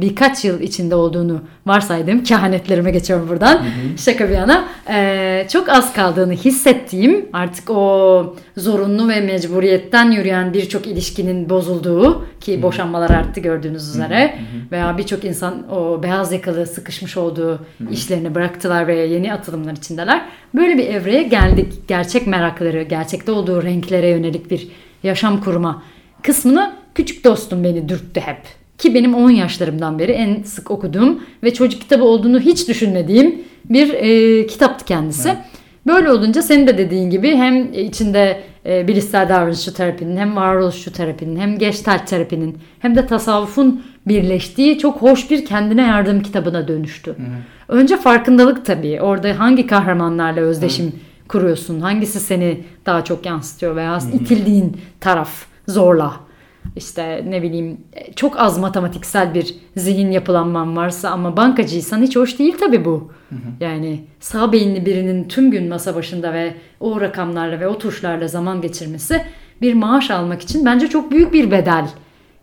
birkaç 0.00 0.44
yıl 0.44 0.60
içinde 0.60 0.94
olduğunu 0.94 1.40
varsaydığım 1.66 2.24
kehanetlerime 2.24 2.90
geçiyorum 2.90 3.28
buradan. 3.28 3.64
Şaka 3.96 4.28
bir 4.28 4.34
yana. 4.34 4.64
Ee, 4.90 5.46
çok 5.52 5.68
az 5.68 5.92
kaldığını 5.92 6.32
hissettiğim 6.32 7.26
artık 7.32 7.70
o 7.70 8.36
zorunlu 8.56 9.08
ve 9.08 9.20
mecburiyetten 9.20 10.10
yürüyen 10.10 10.52
birçok 10.52 10.86
ilişkinin 10.86 11.50
bozulduğu 11.50 12.26
ki 12.40 12.62
boşanmalar 12.62 13.10
arttı 13.10 13.40
gördüğünüz 13.40 13.88
üzere 13.88 14.38
veya 14.72 14.98
birçok 14.98 15.24
insan 15.24 15.70
o 15.72 16.02
beyaz 16.02 16.32
yakalı 16.32 16.66
sıkışmış 16.66 17.16
olduğu 17.16 17.60
işlerini 17.90 18.34
bıraktılar 18.34 18.86
ve 18.86 18.96
yeni 18.96 19.32
atılımlar 19.32 19.72
içindeler. 19.72 20.22
Böyle 20.54 20.78
bir 20.78 20.86
evreye 20.86 21.22
geldik. 21.22 21.72
Gerçek 21.88 22.26
merakları, 22.26 22.82
gerçekte 22.82 23.32
olduğu 23.32 23.62
renklere 23.62 24.08
yönelik 24.08 24.50
bir 24.50 24.68
yaşam 25.02 25.40
kurma 25.40 25.82
kısmını 26.22 26.72
küçük 26.94 27.24
dostum 27.24 27.64
beni 27.64 27.88
dürttü 27.88 28.20
hep. 28.20 28.59
Ki 28.80 28.94
benim 28.94 29.14
10 29.14 29.30
yaşlarımdan 29.30 29.98
beri 29.98 30.12
en 30.12 30.42
sık 30.42 30.70
okuduğum 30.70 31.20
ve 31.42 31.54
çocuk 31.54 31.80
kitabı 31.80 32.04
olduğunu 32.04 32.40
hiç 32.40 32.68
düşünmediğim 32.68 33.42
bir 33.64 33.94
e, 33.94 34.46
kitaptı 34.46 34.84
kendisi. 34.84 35.28
Evet. 35.28 35.38
Böyle 35.86 36.10
olunca 36.10 36.42
senin 36.42 36.66
de 36.66 36.78
dediğin 36.78 37.10
gibi 37.10 37.36
hem 37.36 37.72
içinde 37.72 38.40
e, 38.66 38.88
bilişsel 38.88 39.28
davranışçı 39.28 39.74
terapinin 39.74 40.16
hem 40.16 40.36
varoluşçu 40.36 40.92
terapinin 40.92 41.36
hem 41.40 41.58
gestalt 41.58 42.06
terapinin 42.06 42.58
hem 42.78 42.96
de 42.96 43.06
tasavvufun 43.06 43.82
birleştiği 44.06 44.78
çok 44.78 45.02
hoş 45.02 45.30
bir 45.30 45.44
kendine 45.44 45.82
yardım 45.82 46.22
kitabına 46.22 46.68
dönüştü. 46.68 47.10
Hı. 47.10 47.22
Önce 47.68 47.96
farkındalık 47.96 48.66
tabii. 48.66 49.00
Orada 49.00 49.38
hangi 49.38 49.66
kahramanlarla 49.66 50.40
özdeşim 50.40 50.86
Hı. 50.86 51.28
kuruyorsun? 51.28 51.80
Hangisi 51.80 52.20
seni 52.20 52.60
daha 52.86 53.04
çok 53.04 53.26
yansıtıyor 53.26 53.76
veya 53.76 54.02
Hı. 54.02 54.16
itildiğin 54.16 54.76
taraf 55.00 55.30
zorla 55.68 56.29
işte 56.76 57.24
ne 57.28 57.42
bileyim 57.42 57.80
çok 58.16 58.40
az 58.40 58.58
matematiksel 58.58 59.34
bir 59.34 59.54
zihin 59.76 60.10
yapılanman 60.10 60.76
varsa 60.76 61.10
ama 61.10 61.36
bankacıysan 61.36 62.02
hiç 62.02 62.16
hoş 62.16 62.38
değil 62.38 62.56
tabii 62.60 62.84
bu. 62.84 63.10
Hı 63.28 63.34
hı. 63.34 63.64
Yani 63.64 64.04
sağ 64.20 64.52
beyinli 64.52 64.86
birinin 64.86 65.28
tüm 65.28 65.50
gün 65.50 65.68
masa 65.68 65.94
başında 65.94 66.32
ve 66.32 66.54
o 66.80 67.00
rakamlarla 67.00 67.60
ve 67.60 67.68
o 67.68 67.78
tuşlarla 67.78 68.28
zaman 68.28 68.62
geçirmesi 68.62 69.22
bir 69.62 69.74
maaş 69.74 70.10
almak 70.10 70.42
için 70.42 70.64
bence 70.64 70.88
çok 70.88 71.10
büyük 71.10 71.32
bir 71.32 71.50
bedel. 71.50 71.88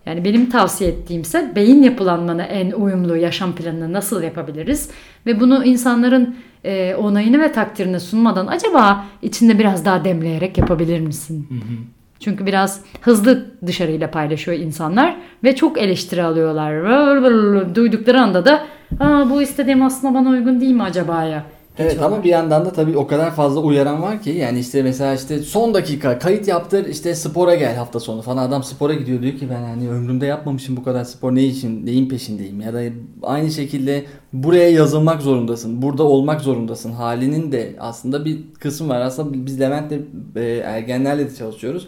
Yani 0.06 0.26
benim 0.26 0.50
tavsiye 0.50 0.90
ettiğimse 0.90 1.52
beyin 1.56 1.84
yapılanmanı 1.84 2.44
en 2.44 2.72
uyumlu 2.72 3.18
yaşam 3.18 3.56
planını 3.56 3.94
nasıl 3.94 4.24
yapabiliriz? 4.24 4.90
Ve 5.26 5.40
bunu 5.40 5.66
insanların 5.66 6.36
e, 6.64 6.96
onayını 6.96 7.42
ve 7.42 7.52
takdirini 7.52 8.00
sunmadan 8.00 8.48
acaba 8.48 9.06
içinde 9.22 9.60
biraz 9.60 9.86
daha 9.86 10.06
demleyerek 10.06 10.58
yapabilir 10.58 11.00
misin? 11.00 11.48
Hı 11.50 11.56
hı. 11.56 11.97
Çünkü 12.20 12.46
biraz 12.46 12.82
hızlı 13.02 13.46
dışarıyla 13.66 14.12
paylaşıyor 14.12 14.58
insanlar 14.58 15.18
ve 15.44 15.56
çok 15.56 15.78
eleştiri 15.78 16.24
alıyorlar. 16.24 17.76
Duydukları 17.76 18.22
anda 18.22 18.46
da 18.46 18.68
Aa, 19.00 19.30
bu 19.30 19.42
istediğim 19.42 19.84
aslında 19.84 20.14
bana 20.14 20.30
uygun 20.30 20.62
değil 20.62 20.74
mi 20.74 20.84
acaba 20.84 21.24
ya? 21.24 21.44
Evet 21.80 22.02
ama 22.02 22.24
bir 22.24 22.30
yandan 22.30 22.66
da 22.66 22.72
tabii 22.72 22.98
o 22.98 23.08
kadar 23.08 23.32
fazla 23.36 23.60
uyaran 23.62 24.02
var 24.02 24.22
ki 24.22 24.30
yani 24.30 24.60
işte 24.60 24.84
mesela 24.84 25.14
işte 25.14 25.40
son 25.40 25.74
dakika 25.74 26.20
kayıt 26.20 26.48
yaptır 26.48 26.86
işte 26.86 27.16
spora 27.16 27.56
gel 27.56 27.76
hafta 27.76 28.00
sonu 28.00 28.22
falan. 28.22 28.38
Adam 28.48 28.64
spora 28.64 28.94
gidiyor 28.94 29.22
diyor 29.22 29.34
ki 29.34 29.48
ben 29.50 29.64
hani 29.64 29.90
ömrümde 29.90 30.26
yapmamışım 30.26 30.78
bu 30.78 30.84
kadar 30.84 31.04
spor. 31.04 31.36
Ne 31.36 31.44
için 31.44 31.86
neyin 31.86 32.10
peşindeyim? 32.10 32.62
Ya 32.62 32.74
da 32.74 32.82
aynı 33.24 33.52
şekilde 33.52 34.06
buraya 34.34 34.70
yazılmak 34.70 35.22
zorundasın 35.22 35.82
burada 35.82 36.04
olmak 36.04 36.42
zorundasın 36.42 36.92
halinin 36.92 37.52
de 37.52 37.76
aslında 37.80 38.26
bir 38.26 38.40
kısım 38.60 38.90
var. 38.90 39.02
Aslında 39.02 39.46
biz 39.46 39.60
Levent'le 39.62 40.00
e, 40.36 40.42
ergenlerle 40.66 41.30
de 41.30 41.36
çalışıyoruz 41.36 41.88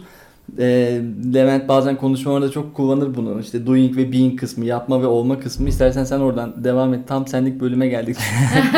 e, 0.58 1.00
Levent 1.34 1.68
bazen 1.68 1.96
konuşmalarda 1.96 2.50
çok 2.50 2.74
kullanır 2.74 3.14
bunu. 3.16 3.40
İşte 3.40 3.66
doing 3.66 3.96
ve 3.96 4.12
being 4.12 4.40
kısmı, 4.40 4.64
yapma 4.64 5.02
ve 5.02 5.06
olma 5.06 5.40
kısmı. 5.40 5.68
İstersen 5.68 6.04
sen 6.04 6.20
oradan 6.20 6.64
devam 6.64 6.94
et. 6.94 7.00
Tam 7.08 7.26
senlik 7.26 7.60
bölüme 7.60 7.88
geldik. 7.88 8.16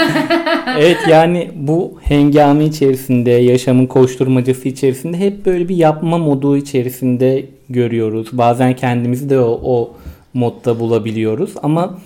evet 0.78 0.98
yani 1.10 1.50
bu 1.56 1.98
hengame 2.02 2.64
içerisinde, 2.64 3.30
yaşamın 3.30 3.86
koşturmacası 3.86 4.68
içerisinde 4.68 5.18
hep 5.18 5.46
böyle 5.46 5.68
bir 5.68 5.76
yapma 5.76 6.18
modu 6.18 6.56
içerisinde 6.56 7.46
görüyoruz. 7.68 8.28
Bazen 8.32 8.76
kendimizi 8.76 9.30
de 9.30 9.40
o, 9.40 9.60
o 9.64 9.94
modda 10.34 10.80
bulabiliyoruz 10.80 11.54
ama 11.62 11.98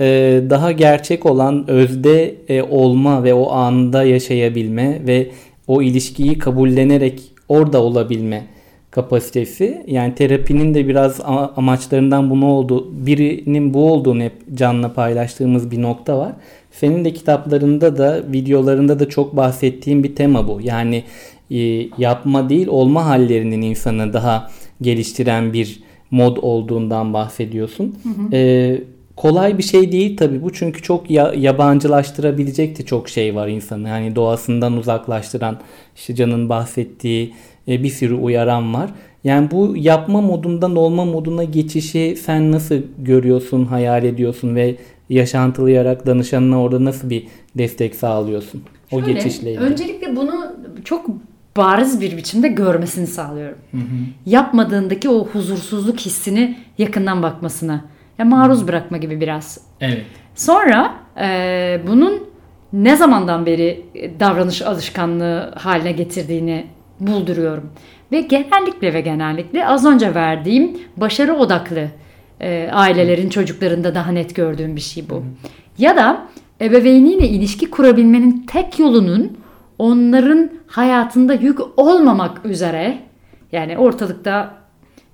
e, 0.00 0.40
daha 0.50 0.72
gerçek 0.72 1.26
olan 1.26 1.70
özde 1.70 2.34
e, 2.48 2.62
olma 2.62 3.24
ve 3.24 3.34
o 3.34 3.52
anda 3.52 4.04
yaşayabilme 4.04 5.00
ve 5.06 5.30
o 5.66 5.82
ilişkiyi 5.82 6.38
kabullenerek 6.38 7.22
orada 7.48 7.82
olabilme 7.82 8.53
kapasitesi. 8.94 9.84
Yani 9.86 10.14
terapinin 10.14 10.74
de 10.74 10.88
biraz 10.88 11.20
amaçlarından 11.56 12.30
bunu 12.30 12.46
oldu. 12.46 13.06
Birinin 13.06 13.74
bu 13.74 13.92
olduğunu 13.92 14.22
hep 14.22 14.32
Can'la 14.54 14.92
paylaştığımız 14.92 15.70
bir 15.70 15.82
nokta 15.82 16.18
var. 16.18 16.32
Senin 16.72 17.04
de 17.04 17.12
kitaplarında 17.12 17.98
da 17.98 18.22
videolarında 18.32 18.98
da 18.98 19.08
çok 19.08 19.36
bahsettiğim 19.36 20.02
bir 20.02 20.14
tema 20.14 20.48
bu. 20.48 20.60
Yani 20.62 21.04
e, 21.50 21.58
yapma 21.98 22.48
değil 22.48 22.66
olma 22.66 23.06
hallerinin 23.06 23.62
insanı 23.62 24.12
daha 24.12 24.50
geliştiren 24.82 25.52
bir 25.52 25.82
mod 26.10 26.36
olduğundan 26.42 27.14
bahsediyorsun. 27.14 27.96
Hı 28.02 28.08
hı. 28.08 28.36
E, 28.36 28.80
kolay 29.16 29.58
bir 29.58 29.62
şey 29.62 29.92
değil 29.92 30.16
tabii 30.16 30.42
bu 30.42 30.52
çünkü 30.52 30.82
çok 30.82 31.10
ya, 31.10 31.32
yabancılaştırabilecek 31.36 32.78
de 32.78 32.84
çok 32.84 33.08
şey 33.08 33.34
var 33.34 33.48
insanı. 33.48 33.88
Yani 33.88 34.16
doğasından 34.16 34.76
uzaklaştıran 34.76 35.60
işte 35.96 36.14
Can'ın 36.14 36.48
bahsettiği 36.48 37.34
bir 37.66 37.88
sürü 37.88 38.14
uyaran 38.14 38.74
var. 38.74 38.90
Yani 39.24 39.50
bu 39.50 39.74
yapma 39.76 40.20
modundan 40.20 40.76
olma 40.76 41.04
moduna 41.04 41.44
geçişi 41.44 42.16
sen 42.16 42.52
nasıl 42.52 42.76
görüyorsun, 42.98 43.64
hayal 43.64 44.04
ediyorsun 44.04 44.54
ve 44.54 44.76
yaşantılayarak 45.08 46.06
danışanına 46.06 46.62
orada 46.62 46.84
nasıl 46.84 47.10
bir 47.10 47.26
destek 47.58 47.94
sağlıyorsun? 47.94 48.62
O 48.92 49.00
Şöyle, 49.00 49.12
geçişle 49.12 49.52
ilgili. 49.52 49.64
Öncelikle 49.64 50.16
bunu 50.16 50.52
çok 50.84 51.06
bariz 51.56 52.00
bir 52.00 52.16
biçimde 52.16 52.48
görmesini 52.48 53.06
sağlıyorum. 53.06 53.58
Hı 53.70 53.76
hı. 53.76 53.82
Yapmadığındaki 54.26 55.08
o 55.08 55.26
huzursuzluk 55.26 56.00
hissini 56.00 56.58
yakından 56.78 57.22
bakmasına. 57.22 57.84
Ya 58.18 58.24
maruz 58.24 58.62
hı. 58.62 58.68
bırakma 58.68 58.96
gibi 58.96 59.20
biraz. 59.20 59.60
Evet. 59.80 60.02
Sonra 60.34 60.94
e, 61.20 61.80
bunun 61.86 62.26
ne 62.72 62.96
zamandan 62.96 63.46
beri 63.46 63.84
davranış 64.20 64.62
alışkanlığı 64.62 65.52
haline 65.56 65.92
getirdiğini 65.92 66.66
bulduruyorum. 67.00 67.70
Ve 68.12 68.20
genellikle 68.20 68.94
ve 68.94 69.00
genellikle 69.00 69.66
az 69.66 69.86
önce 69.86 70.14
verdiğim 70.14 70.78
başarı 70.96 71.34
odaklı 71.34 71.88
e, 72.40 72.70
ailelerin 72.72 73.28
çocuklarında 73.28 73.94
daha 73.94 74.12
net 74.12 74.34
gördüğüm 74.34 74.76
bir 74.76 74.80
şey 74.80 75.10
bu. 75.10 75.22
Ya 75.78 75.96
da 75.96 76.26
ebeveyniyle 76.60 77.28
ilişki 77.28 77.70
kurabilmenin 77.70 78.46
tek 78.46 78.78
yolunun 78.78 79.38
onların 79.78 80.50
hayatında 80.66 81.34
yük 81.34 81.58
olmamak 81.76 82.46
üzere 82.46 82.98
yani 83.52 83.78
ortalıkta 83.78 84.54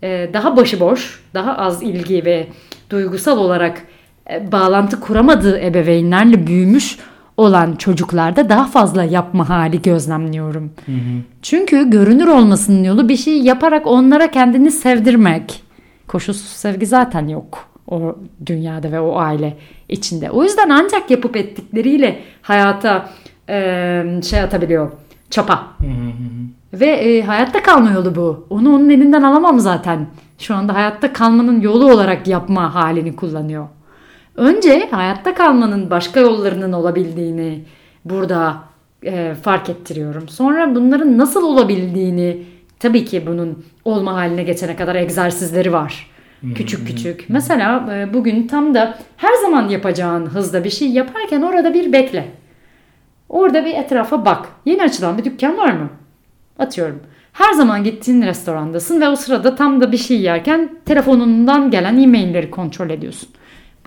e, 0.02 0.30
daha 0.32 0.56
başıboş, 0.56 1.24
daha 1.34 1.56
az 1.56 1.82
ilgi 1.82 2.24
ve 2.24 2.46
duygusal 2.90 3.38
olarak 3.38 3.82
e, 4.30 4.52
bağlantı 4.52 5.00
kuramadığı 5.00 5.60
ebeveynlerle 5.60 6.46
büyümüş 6.46 6.98
olan 7.40 7.76
çocuklarda 7.76 8.48
daha 8.48 8.64
fazla 8.64 9.04
yapma 9.04 9.48
hali 9.48 9.82
gözlemliyorum. 9.82 10.70
Hı 10.86 10.92
hı. 10.92 11.22
Çünkü 11.42 11.90
görünür 11.90 12.26
olmasının 12.26 12.84
yolu 12.84 13.08
bir 13.08 13.16
şey 13.16 13.42
yaparak 13.42 13.86
onlara 13.86 14.30
kendini 14.30 14.70
sevdirmek. 14.70 15.62
Koşulsuz 16.08 16.48
sevgi 16.48 16.86
zaten 16.86 17.28
yok 17.28 17.70
o 17.90 18.16
dünyada 18.46 18.92
ve 18.92 19.00
o 19.00 19.18
aile 19.18 19.56
içinde. 19.88 20.30
O 20.30 20.42
yüzden 20.44 20.68
ancak 20.68 21.10
yapıp 21.10 21.36
ettikleriyle 21.36 22.18
hayata 22.42 23.10
e, 23.48 24.04
şey 24.22 24.40
atabiliyor. 24.40 24.90
Çapa. 25.30 25.66
Hı 25.78 25.86
hı. 25.86 26.80
Ve 26.80 26.86
e, 26.86 27.22
hayatta 27.22 27.62
kalma 27.62 27.90
yolu 27.90 28.14
bu. 28.14 28.46
Onu 28.50 28.74
onun 28.74 28.90
elinden 28.90 29.22
alamam 29.22 29.60
zaten. 29.60 30.06
Şu 30.38 30.54
anda 30.54 30.74
hayatta 30.74 31.12
kalmanın 31.12 31.60
yolu 31.60 31.92
olarak 31.92 32.28
yapma 32.28 32.74
halini 32.74 33.16
kullanıyor. 33.16 33.66
Önce 34.40 34.88
hayatta 34.90 35.34
kalmanın 35.34 35.90
başka 35.90 36.20
yollarının 36.20 36.72
olabildiğini 36.72 37.64
burada 38.04 38.56
e, 39.04 39.34
fark 39.42 39.68
ettiriyorum. 39.68 40.28
Sonra 40.28 40.74
bunların 40.74 41.18
nasıl 41.18 41.44
olabildiğini 41.44 42.42
tabii 42.78 43.04
ki 43.04 43.26
bunun 43.26 43.64
olma 43.84 44.14
haline 44.14 44.42
geçene 44.42 44.76
kadar 44.76 44.94
egzersizleri 44.94 45.72
var. 45.72 46.10
Küçük 46.54 46.86
küçük. 46.86 47.24
Mesela 47.28 47.88
e, 47.96 48.14
bugün 48.14 48.46
tam 48.46 48.74
da 48.74 48.98
her 49.16 49.34
zaman 49.34 49.68
yapacağın 49.68 50.26
hızda 50.26 50.64
bir 50.64 50.70
şey 50.70 50.88
yaparken 50.88 51.42
orada 51.42 51.74
bir 51.74 51.92
bekle. 51.92 52.28
Orada 53.28 53.64
bir 53.64 53.74
etrafa 53.74 54.24
bak. 54.24 54.48
Yeni 54.64 54.82
açılan 54.82 55.18
bir 55.18 55.24
dükkan 55.24 55.56
var 55.56 55.72
mı? 55.72 55.88
Atıyorum. 56.58 57.00
Her 57.32 57.52
zaman 57.52 57.84
gittiğin 57.84 58.22
restorandasın 58.22 59.00
ve 59.00 59.08
o 59.08 59.16
sırada 59.16 59.54
tam 59.54 59.80
da 59.80 59.92
bir 59.92 59.96
şey 59.96 60.20
yerken 60.20 60.70
telefonundan 60.84 61.70
gelen 61.70 62.02
e-mailleri 62.02 62.50
kontrol 62.50 62.90
ediyorsun. 62.90 63.28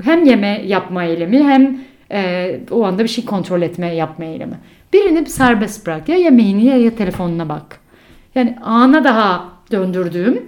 Hem 0.01 0.25
yeme 0.25 0.61
yapma 0.65 1.03
eylemi 1.03 1.43
hem 1.43 1.79
e, 2.11 2.59
o 2.71 2.85
anda 2.85 3.03
bir 3.03 3.09
şey 3.09 3.25
kontrol 3.25 3.61
etme 3.61 3.95
yapma 3.95 4.25
eylemi. 4.25 4.59
Birini 4.93 5.25
serbest 5.25 5.87
bırak. 5.87 6.09
Ya 6.09 6.15
yemeğini 6.15 6.65
ya, 6.65 6.77
ya 6.77 6.95
telefonuna 6.95 7.49
bak. 7.49 7.79
Yani 8.35 8.57
ana 8.63 9.03
daha 9.03 9.49
döndürdüğüm 9.71 10.41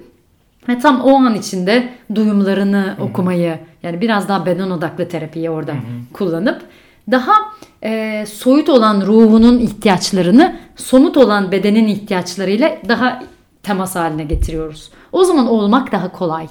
ve 0.70 0.80
tam 0.80 1.02
o 1.02 1.16
an 1.16 1.36
içinde 1.36 1.90
duyumlarını 2.16 2.94
Hı-hı. 2.98 3.04
okumayı 3.04 3.60
yani 3.84 4.02
biraz 4.02 4.30
daha 4.30 4.46
beden 4.46 4.70
odaklı 4.70 5.08
terapiyi 5.08 5.50
orada 5.50 5.72
Hı-hı. 5.72 6.14
kullanıp 6.14 6.62
daha 7.12 7.34
e, 7.84 8.26
soyut 8.26 8.70
olan 8.70 9.02
ruhunun 9.02 9.60
ihtiyaçlarını 9.60 10.56
somut 10.76 11.18
olan 11.18 11.52
bedenin 11.52 11.88
ihtiyaçlarıyla 11.88 12.78
daha 12.90 13.24
temas 13.64 13.96
haline 13.96 14.24
getiriyoruz. 14.24 14.92
O 15.12 15.24
zaman 15.24 15.48
olmak 15.48 15.92
daha 15.92 16.12
kolay. 16.12 16.48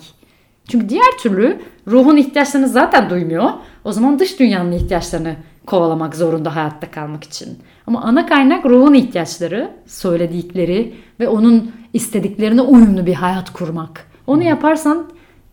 Çünkü 0.68 0.88
diğer 0.88 1.18
türlü 1.22 1.60
ruhun 1.88 2.16
ihtiyaçlarını 2.16 2.68
zaten 2.68 3.10
duymuyor. 3.10 3.50
O 3.84 3.92
zaman 3.92 4.18
dış 4.18 4.40
dünyanın 4.40 4.72
ihtiyaçlarını 4.72 5.36
kovalamak 5.66 6.16
zorunda 6.16 6.56
hayatta 6.56 6.90
kalmak 6.90 7.24
için. 7.24 7.58
Ama 7.86 8.02
ana 8.02 8.26
kaynak 8.26 8.66
ruhun 8.66 8.94
ihtiyaçları, 8.94 9.70
söyledikleri 9.86 10.94
ve 11.20 11.28
onun 11.28 11.72
istediklerine 11.92 12.62
uyumlu 12.62 13.06
bir 13.06 13.14
hayat 13.14 13.52
kurmak. 13.52 14.06
Onu 14.26 14.42
yaparsan 14.42 15.10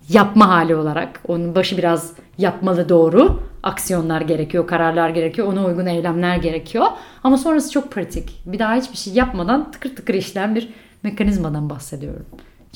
yapma 0.10 0.50
hali 0.50 0.76
olarak. 0.76 1.20
Onun 1.28 1.56
başı 1.56 1.78
biraz 1.78 2.14
yapmalı 2.38 2.90
doğru. 2.90 3.40
Aksiyonlar 3.64 4.22
gerekiyor, 4.22 4.68
kararlar 4.68 5.10
gerekiyor, 5.10 5.48
ona 5.48 5.66
uygun 5.66 5.86
eylemler 5.86 6.38
gerekiyor. 6.38 6.86
Ama 7.24 7.38
sonrası 7.38 7.72
çok 7.72 7.92
pratik. 7.92 8.42
Bir 8.46 8.60
daha 8.60 8.76
hiçbir 8.76 8.98
şey 8.98 9.14
yapmadan 9.14 9.72
tıkır 9.72 9.96
tıkır 9.96 10.14
işleyen 10.14 10.56
bir 10.56 10.70
mekanizmadan 11.04 11.70
bahsediyorum. 11.70 12.26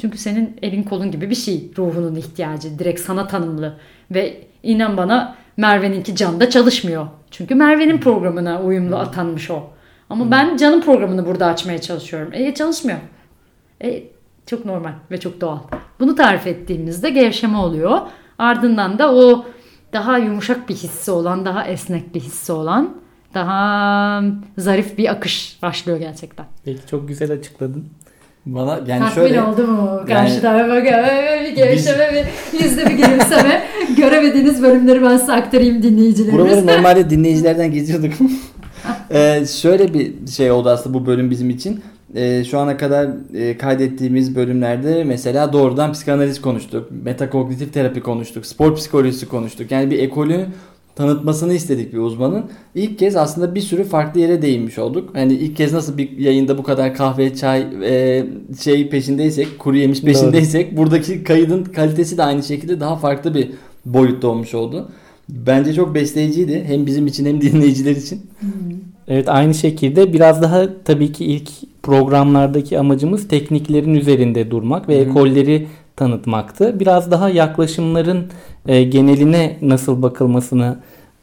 Çünkü 0.01 0.17
senin 0.17 0.57
elin 0.61 0.83
kolun 0.83 1.11
gibi 1.11 1.29
bir 1.29 1.35
şey 1.35 1.71
ruhunun 1.77 2.15
ihtiyacı. 2.15 2.79
Direkt 2.79 2.99
sana 2.99 3.27
tanımlı. 3.27 3.77
Ve 4.11 4.47
inan 4.63 4.97
bana 4.97 5.35
Merve'ninki 5.57 6.15
Can'da 6.15 6.49
çalışmıyor. 6.49 7.07
Çünkü 7.31 7.55
Merve'nin 7.55 7.97
programına 7.97 8.61
uyumlu 8.61 8.95
atanmış 8.95 9.51
o. 9.51 9.63
Ama 10.09 10.31
ben 10.31 10.57
Can'ın 10.57 10.81
programını 10.81 11.25
burada 11.25 11.45
açmaya 11.45 11.81
çalışıyorum. 11.81 12.29
E 12.33 12.53
çalışmıyor. 12.53 12.99
E 13.83 14.03
çok 14.45 14.65
normal 14.65 14.93
ve 15.11 15.19
çok 15.19 15.41
doğal. 15.41 15.59
Bunu 15.99 16.15
tarif 16.15 16.47
ettiğimizde 16.47 17.09
gevşeme 17.09 17.57
oluyor. 17.57 18.01
Ardından 18.37 18.99
da 18.99 19.13
o 19.15 19.45
daha 19.93 20.17
yumuşak 20.17 20.69
bir 20.69 20.75
hissi 20.75 21.11
olan, 21.11 21.45
daha 21.45 21.65
esnek 21.65 22.15
bir 22.15 22.19
hissi 22.19 22.51
olan, 22.51 22.97
daha 23.33 24.23
zarif 24.57 24.97
bir 24.97 25.11
akış 25.11 25.59
başlıyor 25.61 25.97
gerçekten. 25.97 26.45
Peki 26.65 26.87
çok 26.87 27.07
güzel 27.07 27.31
açıkladın. 27.31 27.89
Bana 28.45 28.79
yani 28.87 28.99
Tatmin 28.99 29.09
şöyle. 29.09 29.41
oldu 29.41 29.67
mu? 29.67 30.01
Karşı 30.07 30.41
tarafa 30.41 30.83
bir 31.43 31.55
gevşeme 31.55 32.09
bir 32.13 32.63
yüzde 32.63 32.85
bir 32.85 32.91
gülümseme. 32.91 33.63
Göremediğiniz 33.97 34.61
bölümleri 34.61 35.01
ben 35.01 35.17
size 35.17 35.33
aktarayım 35.33 35.83
dinleyicilerimiz. 35.83 36.39
Buraları 36.39 36.67
normalde 36.77 37.09
dinleyicilerden 37.09 37.71
gizliyorduk. 37.71 38.13
ee, 39.11 39.45
şöyle 39.61 39.93
bir 39.93 40.27
şey 40.27 40.51
oldu 40.51 40.69
aslında 40.69 40.93
bu 40.93 41.05
bölüm 41.05 41.31
bizim 41.31 41.49
için. 41.49 41.81
Ee, 42.15 42.43
şu 42.43 42.59
ana 42.59 42.77
kadar 42.77 43.09
e, 43.33 43.57
kaydettiğimiz 43.57 44.35
bölümlerde 44.35 45.03
mesela 45.03 45.53
doğrudan 45.53 45.93
psikanaliz 45.93 46.41
konuştuk. 46.41 46.89
Metakognitif 47.03 47.73
terapi 47.73 48.01
konuştuk. 48.01 48.45
Spor 48.45 48.75
psikolojisi 48.75 49.27
konuştuk. 49.27 49.71
Yani 49.71 49.91
bir 49.91 49.99
ekolü 49.99 50.45
tanıtmasını 50.95 51.53
istedik 51.53 51.93
bir 51.93 51.97
uzmanın. 51.97 52.45
İlk 52.75 52.99
kez 52.99 53.15
aslında 53.15 53.55
bir 53.55 53.61
sürü 53.61 53.83
farklı 53.83 54.19
yere 54.19 54.41
değinmiş 54.41 54.79
olduk. 54.79 55.09
Hani 55.13 55.33
ilk 55.33 55.57
kez 55.57 55.73
nasıl 55.73 55.97
bir 55.97 56.17
yayında 56.17 56.57
bu 56.57 56.63
kadar 56.63 56.93
kahve, 56.93 57.35
çay 57.35 57.67
e, 57.83 58.25
şey 58.59 58.89
peşindeysek, 58.89 59.59
kuru 59.59 59.77
yemiş 59.77 60.01
peşindeysek 60.01 60.71
Doğru. 60.71 60.77
buradaki 60.77 61.23
kaydın 61.23 61.63
kalitesi 61.63 62.17
de 62.17 62.23
aynı 62.23 62.43
şekilde 62.43 62.79
daha 62.79 62.95
farklı 62.95 63.33
bir 63.33 63.51
boyutta 63.85 64.27
olmuş 64.27 64.53
oldu. 64.53 64.89
Bence 65.29 65.73
çok 65.73 65.95
besleyiciydi. 65.95 66.63
Hem 66.67 66.85
bizim 66.85 67.07
için 67.07 67.25
hem 67.25 67.41
dinleyiciler 67.41 67.95
için. 67.95 68.21
Evet 69.07 69.29
aynı 69.29 69.53
şekilde 69.53 70.13
biraz 70.13 70.41
daha 70.41 70.83
tabii 70.83 71.11
ki 71.11 71.25
ilk 71.25 71.49
programlardaki 71.83 72.79
amacımız 72.79 73.27
tekniklerin 73.27 73.95
üzerinde 73.95 74.51
durmak 74.51 74.89
ve 74.89 74.95
ekolleri 74.95 75.67
tanıtmaktı. 75.95 76.79
Biraz 76.79 77.11
daha 77.11 77.29
yaklaşımların 77.29 78.25
e, 78.67 78.83
geneline 78.83 79.57
nasıl 79.61 80.01
bakılmasını 80.01 80.77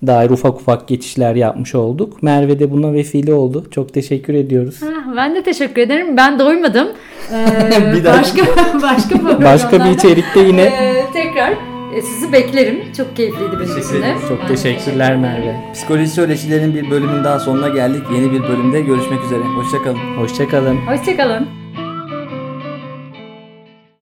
dair 0.07 0.31
ufak 0.31 0.55
ufak 0.61 0.89
geçişler 0.89 1.35
yapmış 1.35 1.75
olduk. 1.75 2.23
Merve 2.23 2.59
de 2.59 2.71
buna 2.71 2.93
vesile 2.93 3.35
oldu. 3.35 3.67
Çok 3.71 3.95
teşekkür 3.95 4.35
ediyoruz. 4.35 4.81
Ah, 4.85 5.17
Ben 5.17 5.35
de 5.35 5.43
teşekkür 5.43 5.83
ederim. 5.83 6.17
Ben 6.17 6.39
doymadım. 6.39 6.89
Ee, 7.33 7.93
Bir 7.97 8.05
daha- 8.05 8.19
başka 8.21 8.43
başka 8.83 9.43
Başka 9.45 9.85
bir 9.85 9.91
içerikte 9.91 10.41
yine 10.41 10.63
ee, 10.63 11.05
tekrar 11.13 11.51
e, 11.97 12.03
sizi 12.03 12.33
beklerim. 12.33 12.81
Çok 12.97 13.17
keyifliydi 13.17 13.53
benim 13.53 13.79
için 13.79 14.03
de. 14.03 14.15
çok 14.29 14.41
Ben 14.41 14.49
teşekkürler 14.49 15.17
Merve. 15.17 15.57
Psikoloji 15.75 16.07
Söyleşilerinin 16.09 16.75
bir 16.75 16.91
bölümün 16.91 17.25
daha 17.25 17.39
sonuna 17.41 17.69
geldik. 17.69 18.03
Yeni 18.15 18.33
bir 18.33 18.43
bölümde 18.43 18.81
görüşmek 18.81 19.25
üzere. 19.25 19.41
Hoşçakalın. 19.41 19.99
Hoşçakalın. 20.17 20.77
Hoşçakalın. 20.77 21.62